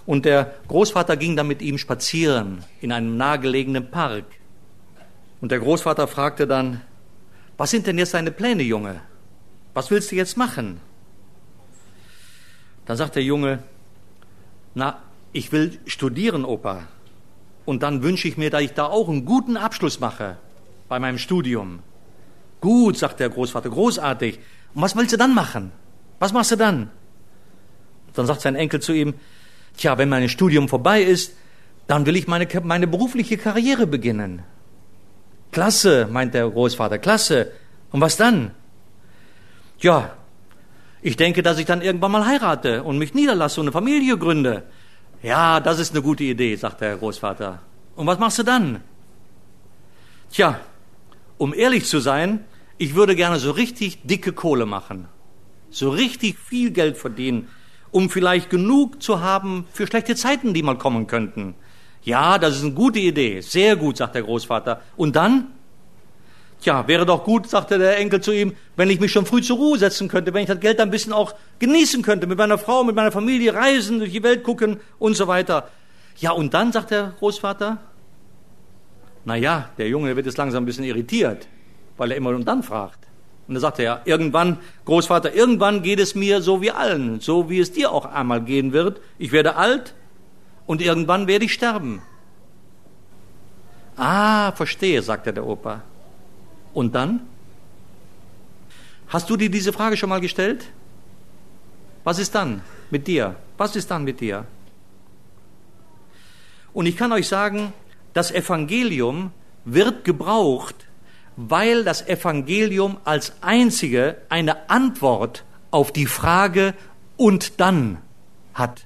[0.05, 4.26] Und der Großvater ging dann mit ihm spazieren in einem nahegelegenen Park.
[5.39, 6.82] Und der Großvater fragte dann,
[7.57, 9.01] was sind denn jetzt deine Pläne, Junge?
[9.74, 10.82] Was willst du jetzt machen?
[12.86, 13.59] Dann sagt der Junge,
[14.74, 15.01] na,
[15.32, 16.88] ich will studieren, Opa.
[17.66, 20.38] Und dann wünsche ich mir, dass ich da auch einen guten Abschluss mache
[20.89, 21.80] bei meinem Studium.
[22.62, 24.39] Gut, sagt der Großvater, großartig.
[24.74, 25.72] Und was willst du dann machen?
[26.20, 26.91] Was machst du dann?
[28.14, 29.16] Dann sagt sein Enkel zu ihm,
[29.76, 31.36] tja, wenn mein Studium vorbei ist,
[31.88, 34.43] dann will ich meine, meine berufliche Karriere beginnen.
[35.51, 37.51] Klasse, meint der Großvater, klasse.
[37.91, 38.51] Und was dann?
[39.80, 40.14] Ja,
[41.01, 44.64] ich denke, dass ich dann irgendwann mal heirate und mich niederlasse und eine Familie gründe.
[45.24, 47.59] Ja, das ist eine gute Idee, sagt der Großvater.
[47.95, 48.82] Und was machst du dann?
[50.32, 50.59] Tja,
[51.38, 52.45] um ehrlich zu sein,
[52.82, 55.08] ich würde gerne so richtig dicke Kohle machen.
[55.70, 57.48] So richtig viel Geld verdienen,
[57.92, 61.54] um vielleicht genug zu haben für schlechte Zeiten, die mal kommen könnten.
[62.02, 63.42] Ja, das ist eine gute Idee.
[63.42, 64.82] Sehr gut, sagt der Großvater.
[64.98, 65.52] Und dann?
[66.60, 69.58] Tja, wäre doch gut, sagte der Enkel zu ihm, wenn ich mich schon früh zur
[69.58, 72.84] Ruhe setzen könnte, wenn ich das Geld ein bisschen auch genießen könnte, mit meiner Frau,
[72.84, 75.70] mit meiner Familie reisen, durch die Welt gucken und so weiter.
[76.18, 77.78] Ja, und dann, sagt der Großvater,
[79.24, 81.48] na ja, der Junge wird jetzt langsam ein bisschen irritiert,
[82.02, 82.97] weil er immer und dann fragt.
[83.47, 87.47] Und da sagt er ja, irgendwann, Großvater, irgendwann geht es mir so wie allen, so
[87.47, 88.99] wie es dir auch einmal gehen wird.
[89.20, 89.93] Ich werde alt,
[90.66, 92.02] und irgendwann werde ich sterben.
[93.97, 95.84] Ah, verstehe, sagte der Opa.
[96.74, 97.20] Und dann?
[99.08, 100.70] Hast du dir diese Frage schon mal gestellt?
[102.04, 103.36] Was ist dann mit dir?
[103.60, 104.45] Was ist dann mit dir?
[106.74, 107.74] Und ich kann euch sagen,
[108.14, 109.32] das Evangelium
[109.66, 110.88] wird gebraucht,
[111.50, 116.74] weil das Evangelium als einzige eine Antwort auf die Frage
[117.18, 117.98] und dann
[118.54, 118.86] hat.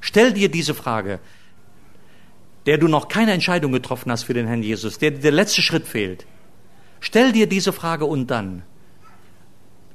[0.00, 1.20] Stell dir diese Frage,
[2.66, 5.86] der du noch keine Entscheidung getroffen hast für den Herrn Jesus, der der letzte Schritt
[5.86, 6.26] fehlt.
[7.00, 8.62] Stell dir diese Frage und dann.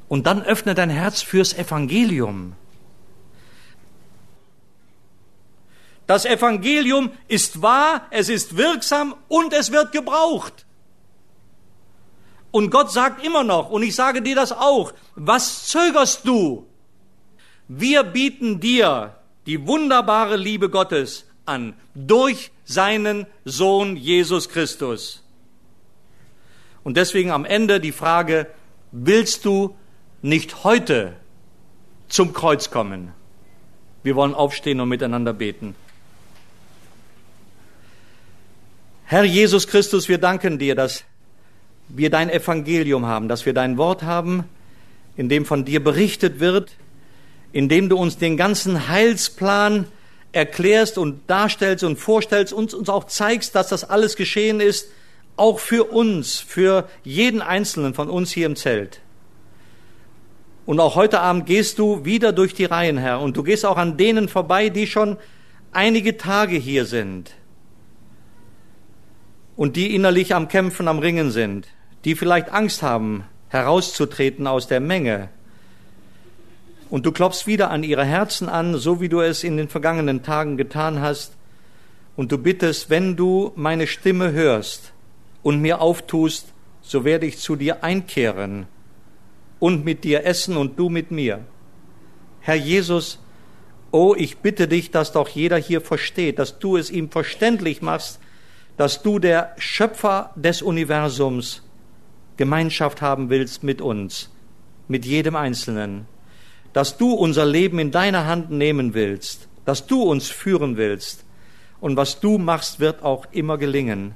[0.08, 2.54] Und dann öffne dein Herz fürs Evangelium.
[6.08, 10.65] Das Evangelium ist wahr, es ist wirksam und es wird gebraucht.
[12.56, 16.66] Und Gott sagt immer noch, und ich sage dir das auch, was zögerst du?
[17.68, 25.22] Wir bieten dir die wunderbare Liebe Gottes an durch seinen Sohn Jesus Christus.
[26.86, 28.48] Und deswegen am Ende die Frage,
[28.94, 29.76] willst du
[30.22, 31.18] nicht heute
[32.08, 33.12] zum Kreuz kommen?
[34.02, 35.76] Wir wollen aufstehen und miteinander beten.
[39.04, 41.04] Herr Jesus Christus, wir danken dir, dass
[41.90, 44.46] wir dein Evangelium haben, dass wir dein Wort haben,
[45.16, 46.72] in dem von dir berichtet wird,
[47.52, 49.86] indem du uns den ganzen Heilsplan
[50.32, 54.90] erklärst und darstellst und vorstellst und uns auch zeigst, dass das alles geschehen ist,
[55.38, 59.00] auch für uns, für jeden Einzelnen von uns hier im Zelt.
[60.66, 63.78] Und auch heute Abend gehst du wieder durch die Reihen, Herr, und du gehst auch
[63.78, 65.18] an denen vorbei, die schon
[65.72, 67.32] einige Tage hier sind
[69.56, 71.68] und die innerlich am Kämpfen, am Ringen sind,
[72.04, 75.30] die vielleicht Angst haben, herauszutreten aus der Menge,
[76.90, 80.24] und du klopfst wieder an ihre Herzen an, so wie du es in den vergangenen
[80.24, 81.34] Tagen getan hast.
[82.16, 84.94] Und du bittest, wenn du meine Stimme hörst
[85.44, 88.68] und mir auftust, so werde ich zu dir einkehren
[89.60, 91.42] und mit dir essen und du mit mir.
[92.40, 93.20] Herr Jesus,
[93.92, 98.20] oh, ich bitte dich, dass doch jeder hier versteht, dass du es ihm verständlich machst,
[98.78, 101.64] dass du der Schöpfer des Universums
[102.38, 104.30] Gemeinschaft haben willst mit uns,
[104.88, 106.06] mit jedem Einzelnen,
[106.74, 111.24] dass du unser Leben in deiner Hand nehmen willst, dass du uns führen willst
[111.80, 114.16] und was du machst, wird auch immer gelingen.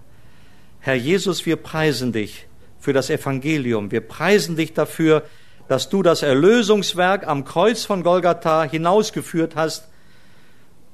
[0.79, 2.47] Herr Jesus, wir preisen dich
[2.79, 3.91] für das Evangelium.
[3.91, 5.23] Wir preisen dich dafür,
[5.67, 9.88] dass du das Erlösungswerk am Kreuz von Golgatha hinausgeführt hast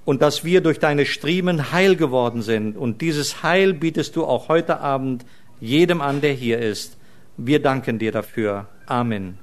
[0.05, 2.77] und dass wir durch deine Striemen heil geworden sind.
[2.77, 5.25] Und dieses Heil bietest du auch heute Abend
[5.59, 6.97] jedem an, der hier ist.
[7.37, 8.67] Wir danken dir dafür.
[8.85, 9.39] Amen.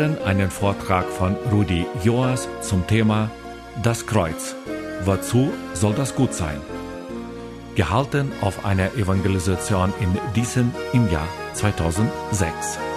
[0.00, 3.30] Hörten einen Vortrag von Rudi Joas zum Thema
[3.82, 4.54] Das Kreuz.
[5.04, 6.58] Wozu soll das gut sein?
[7.74, 12.89] Gehalten auf einer Evangelisation in Diesen im Jahr 2006.